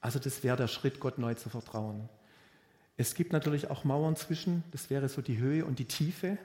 Also 0.00 0.18
das 0.18 0.44
wäre 0.44 0.56
der 0.56 0.68
Schritt, 0.68 1.00
Gott 1.00 1.18
neu 1.18 1.34
zu 1.34 1.48
vertrauen. 1.48 2.08
Es 2.96 3.14
gibt 3.14 3.32
natürlich 3.32 3.70
auch 3.70 3.84
Mauern 3.84 4.16
zwischen, 4.16 4.62
das 4.70 4.90
wäre 4.90 5.08
so 5.08 5.22
die 5.22 5.38
Höhe 5.38 5.64
und 5.64 5.78
die 5.78 5.84
Tiefe. 5.84 6.38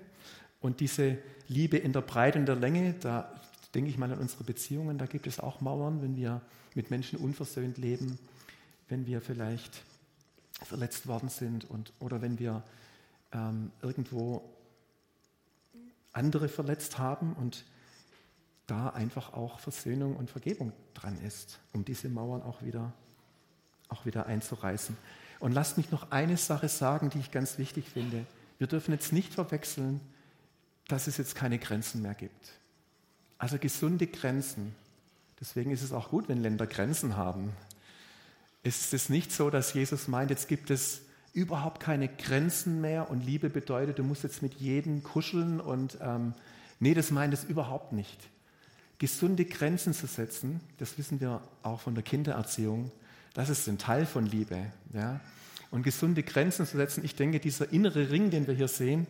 Und 0.60 0.80
diese 0.80 1.18
Liebe 1.48 1.78
in 1.78 1.94
der 1.94 2.02
Breite 2.02 2.40
und 2.40 2.46
der 2.46 2.56
Länge, 2.56 2.94
da 3.00 3.32
denke 3.74 3.90
ich 3.90 3.98
mal 3.98 4.12
an 4.12 4.20
unsere 4.20 4.44
Beziehungen, 4.44 4.98
da 4.98 5.06
gibt 5.06 5.28
es 5.28 5.40
auch 5.40 5.62
Mauern, 5.62 6.02
wenn 6.02 6.16
wir 6.16 6.42
mit 6.76 6.92
Menschen 6.92 7.20
unversöhnt 7.20 7.78
leben, 7.78 8.20
wenn 8.90 9.06
wir 9.06 9.22
vielleicht 9.22 9.84
verletzt 10.64 11.08
worden 11.08 11.30
sind 11.30 11.70
und, 11.70 11.94
oder 12.00 12.22
wenn 12.22 12.40
wir 12.40 12.64
ähm, 13.32 13.72
irgendwo 13.82 14.44
andere 16.14 16.50
verletzt 16.50 16.98
haben 16.98 17.34
und 17.34 17.66
da 18.68 18.90
einfach 18.90 19.34
auch 19.34 19.60
Versöhnung 19.60 20.16
und 20.16 20.30
Vergebung 20.30 20.72
dran 20.94 21.20
ist, 21.22 21.60
um 21.74 21.84
diese 21.84 22.10
Mauern 22.10 22.42
auch 22.42 22.62
wieder, 22.62 22.94
auch 23.90 24.06
wieder 24.06 24.26
einzureißen. 24.28 24.96
Und 25.40 25.54
lasst 25.54 25.78
mich 25.78 25.92
noch 25.92 26.12
eine 26.12 26.38
Sache 26.38 26.70
sagen, 26.70 27.10
die 27.10 27.20
ich 27.20 27.32
ganz 27.32 27.58
wichtig 27.58 27.90
finde. 27.90 28.26
Wir 28.60 28.68
dürfen 28.68 28.92
jetzt 28.92 29.12
nicht 29.12 29.34
verwechseln, 29.34 30.00
dass 30.88 31.08
es 31.08 31.18
jetzt 31.18 31.36
keine 31.36 31.58
Grenzen 31.58 32.02
mehr 32.02 32.14
gibt. 32.14 32.52
Also 33.38 33.58
gesunde 33.58 34.08
Grenzen. 34.08 34.76
Deswegen 35.40 35.72
ist 35.72 35.82
es 35.82 35.94
auch 35.94 36.10
gut, 36.10 36.30
wenn 36.30 36.42
Länder 36.42 36.68
Grenzen 36.68 37.18
haben. 37.18 37.54
Ist 38.64 38.94
es 38.94 39.10
nicht 39.10 39.32
so, 39.32 39.50
dass 39.50 39.74
Jesus 39.74 40.08
meint, 40.08 40.30
jetzt 40.30 40.48
gibt 40.48 40.70
es 40.70 41.02
überhaupt 41.34 41.82
keine 41.82 42.08
Grenzen 42.08 42.82
mehr 42.82 43.10
und 43.10 43.26
Liebe 43.26 43.50
bedeutet, 43.50 44.00
du 44.00 44.04
musst 44.04 44.24
jetzt 44.24 44.42
mit 44.42 44.56
jedem 44.56 45.04
kuscheln 45.04 45.60
und 45.60 45.98
ähm, 46.02 46.34
nee, 46.80 46.94
das 46.94 47.10
meint 47.12 47.34
es 47.34 47.44
überhaupt 47.44 47.94
nicht. 47.94 48.20
Gesunde 49.00 49.46
Grenzen 49.46 49.94
zu 49.94 50.06
setzen, 50.06 50.60
das 50.78 50.98
wissen 50.98 51.20
wir 51.20 51.42
auch 51.64 51.82
von 51.82 51.96
der 51.96 52.04
Kindererziehung, 52.04 52.92
das 53.34 53.50
ist 53.50 53.68
ein 53.68 53.78
Teil 53.78 54.06
von 54.06 54.26
Liebe. 54.26 54.58
Ja? 54.94 55.22
Und 55.72 55.84
gesunde 55.84 56.22
Grenzen 56.22 56.68
zu 56.68 56.78
setzen, 56.78 57.04
ich 57.04 57.16
denke, 57.16 57.40
dieser 57.40 57.72
innere 57.72 58.12
Ring, 58.12 58.30
den 58.30 58.46
wir 58.46 58.54
hier 58.54 58.68
sehen, 58.68 59.08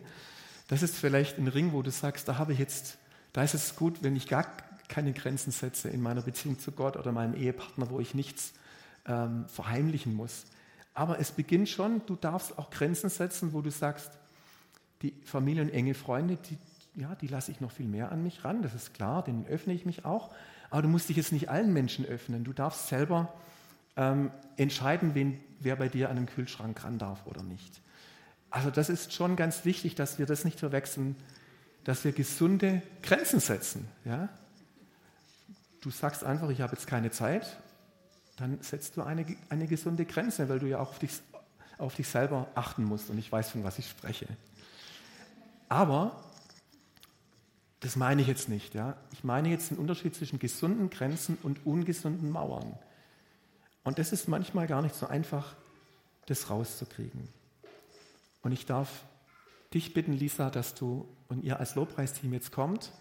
das 0.68 0.82
ist 0.82 0.96
vielleicht 0.96 1.38
ein 1.38 1.48
Ring, 1.48 1.72
wo 1.72 1.82
du 1.82 1.90
sagst, 1.90 2.28
da 2.28 2.38
habe 2.38 2.52
ich 2.52 2.58
jetzt, 2.58 2.98
da 3.32 3.42
ist 3.42 3.54
es 3.54 3.76
gut, 3.76 4.02
wenn 4.02 4.16
ich 4.16 4.28
gar 4.28 4.46
keine 4.88 5.12
Grenzen 5.12 5.50
setze 5.50 5.88
in 5.88 6.00
meiner 6.00 6.22
Beziehung 6.22 6.58
zu 6.58 6.70
Gott 6.70 6.96
oder 6.96 7.12
meinem 7.12 7.34
Ehepartner, 7.34 7.90
wo 7.90 7.98
ich 7.98 8.14
nichts 8.14 8.52
ähm, 9.06 9.46
verheimlichen 9.48 10.14
muss. 10.14 10.44
Aber 10.94 11.18
es 11.18 11.32
beginnt 11.32 11.68
schon, 11.68 12.04
du 12.06 12.16
darfst 12.16 12.58
auch 12.58 12.70
Grenzen 12.70 13.08
setzen, 13.10 13.52
wo 13.52 13.62
du 13.62 13.70
sagst, 13.70 14.10
die 15.02 15.14
Familie 15.24 15.62
und 15.62 15.70
enge 15.70 15.94
Freunde, 15.94 16.36
die, 16.36 16.58
ja, 17.00 17.14
die 17.16 17.26
lasse 17.26 17.50
ich 17.50 17.60
noch 17.60 17.72
viel 17.72 17.86
mehr 17.86 18.12
an 18.12 18.22
mich 18.22 18.44
ran, 18.44 18.62
das 18.62 18.74
ist 18.74 18.94
klar, 18.94 19.24
denen 19.24 19.46
öffne 19.46 19.72
ich 19.72 19.86
mich 19.86 20.04
auch. 20.04 20.30
Aber 20.70 20.82
du 20.82 20.88
musst 20.88 21.08
dich 21.08 21.16
jetzt 21.16 21.32
nicht 21.32 21.50
allen 21.50 21.72
Menschen 21.72 22.06
öffnen. 22.06 22.44
Du 22.44 22.52
darfst 22.52 22.88
selber 22.88 23.32
ähm, 23.96 24.30
entscheiden, 24.56 25.14
wen, 25.14 25.38
wer 25.60 25.76
bei 25.76 25.88
dir 25.88 26.08
an 26.08 26.16
den 26.16 26.26
Kühlschrank 26.26 26.82
ran 26.84 26.98
darf 26.98 27.26
oder 27.26 27.42
nicht. 27.42 27.80
Also 28.48 28.70
das 28.70 28.88
ist 28.88 29.12
schon 29.12 29.36
ganz 29.36 29.64
wichtig, 29.64 29.94
dass 29.94 30.18
wir 30.18 30.26
das 30.26 30.44
nicht 30.44 30.60
verwechseln, 30.60 31.16
dass 31.84 32.04
wir 32.04 32.12
gesunde 32.12 32.82
Grenzen 33.02 33.40
setzen. 33.40 33.88
Ja? 34.04 34.28
Du 35.80 35.90
sagst 35.90 36.22
einfach, 36.24 36.48
ich 36.50 36.60
habe 36.60 36.72
jetzt 36.74 36.86
keine 36.86 37.10
Zeit, 37.10 37.58
dann 38.36 38.60
setzt 38.62 38.96
du 38.96 39.02
eine, 39.02 39.24
eine 39.48 39.66
gesunde 39.66 40.04
Grenze, 40.04 40.48
weil 40.48 40.58
du 40.58 40.66
ja 40.66 40.78
auch 40.78 40.90
auf 40.90 40.98
dich, 40.98 41.12
auf 41.78 41.94
dich 41.94 42.08
selber 42.08 42.48
achten 42.54 42.84
musst 42.84 43.10
und 43.10 43.18
ich 43.18 43.30
weiß, 43.30 43.50
von 43.50 43.64
was 43.64 43.78
ich 43.78 43.88
spreche. 43.88 44.26
Aber 45.68 46.22
das 47.80 47.96
meine 47.96 48.22
ich 48.22 48.28
jetzt 48.28 48.48
nicht. 48.48 48.74
Ja? 48.74 48.96
Ich 49.12 49.24
meine 49.24 49.48
jetzt 49.48 49.70
den 49.70 49.78
Unterschied 49.78 50.14
zwischen 50.14 50.38
gesunden 50.38 50.88
Grenzen 50.88 51.36
und 51.42 51.66
ungesunden 51.66 52.30
Mauern. 52.30 52.78
Und 53.84 53.98
das 53.98 54.12
ist 54.12 54.28
manchmal 54.28 54.66
gar 54.68 54.82
nicht 54.82 54.94
so 54.94 55.08
einfach, 55.08 55.54
das 56.26 56.48
rauszukriegen. 56.48 57.28
Und 58.42 58.52
ich 58.52 58.66
darf 58.66 59.04
dich 59.74 59.94
bitten, 59.94 60.12
Lisa, 60.12 60.50
dass 60.50 60.74
du 60.74 61.08
und 61.28 61.42
ihr 61.42 61.58
als 61.58 61.74
Lobpreisteam 61.74 62.32
jetzt 62.32 62.52
kommt. 62.52 62.92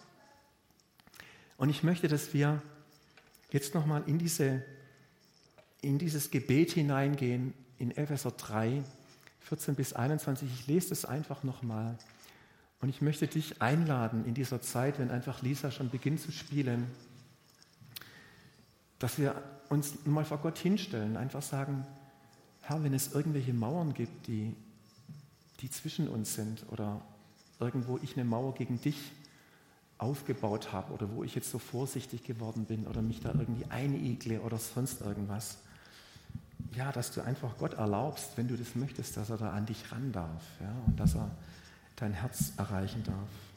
Und 1.57 1.69
ich 1.69 1.83
möchte, 1.83 2.07
dass 2.07 2.33
wir 2.33 2.61
jetzt 3.51 3.75
nochmal 3.75 4.03
in, 4.07 4.17
diese, 4.17 4.63
in 5.81 5.97
dieses 5.97 6.31
Gebet 6.31 6.71
hineingehen, 6.71 7.53
in 7.77 7.91
Epheser 7.91 8.31
3, 8.31 8.83
14 9.41 9.75
bis 9.75 9.93
21. 9.93 10.49
Ich 10.51 10.67
lese 10.67 10.89
das 10.89 11.05
einfach 11.05 11.43
nochmal. 11.43 11.97
Und 12.79 12.89
ich 12.89 13.01
möchte 13.01 13.27
dich 13.27 13.61
einladen 13.61 14.25
in 14.25 14.33
dieser 14.33 14.61
Zeit, 14.61 14.99
wenn 14.99 15.11
einfach 15.11 15.41
Lisa 15.41 15.71
schon 15.71 15.89
beginnt 15.89 16.21
zu 16.21 16.31
spielen, 16.31 16.87
dass 18.99 19.17
wir 19.17 19.41
uns 19.69 20.05
mal 20.05 20.25
vor 20.25 20.39
Gott 20.39 20.57
hinstellen, 20.57 21.17
einfach 21.17 21.41
sagen, 21.41 21.85
Herr, 22.61 22.83
wenn 22.83 22.93
es 22.93 23.13
irgendwelche 23.13 23.53
Mauern 23.53 23.93
gibt, 23.93 24.27
die, 24.27 24.55
die 25.59 25.69
zwischen 25.69 26.07
uns 26.07 26.35
sind 26.35 26.65
oder 26.69 27.01
irgendwo 27.59 27.99
ich 28.01 28.15
eine 28.15 28.25
Mauer 28.25 28.53
gegen 28.53 28.79
dich 28.81 29.11
aufgebaut 29.97 30.71
habe 30.71 30.93
oder 30.93 31.11
wo 31.15 31.23
ich 31.23 31.35
jetzt 31.35 31.51
so 31.51 31.59
vorsichtig 31.59 32.23
geworden 32.23 32.65
bin 32.65 32.87
oder 32.87 33.01
mich 33.01 33.19
da 33.19 33.29
irgendwie 33.29 33.65
einigle 33.69 34.41
oder 34.41 34.57
sonst 34.57 35.01
irgendwas. 35.01 35.59
Ja, 36.73 36.91
dass 36.91 37.11
du 37.11 37.21
einfach 37.21 37.57
Gott 37.57 37.73
erlaubst, 37.73 38.37
wenn 38.37 38.47
du 38.47 38.55
das 38.55 38.75
möchtest, 38.75 39.17
dass 39.17 39.29
er 39.29 39.37
da 39.37 39.51
an 39.51 39.65
dich 39.65 39.91
ran 39.91 40.11
darf 40.11 40.43
ja, 40.61 40.73
und 40.87 40.99
dass 40.99 41.15
er 41.15 41.29
dein 41.97 42.13
Herz 42.13 42.53
erreichen 42.57 43.03
darf. 43.03 43.50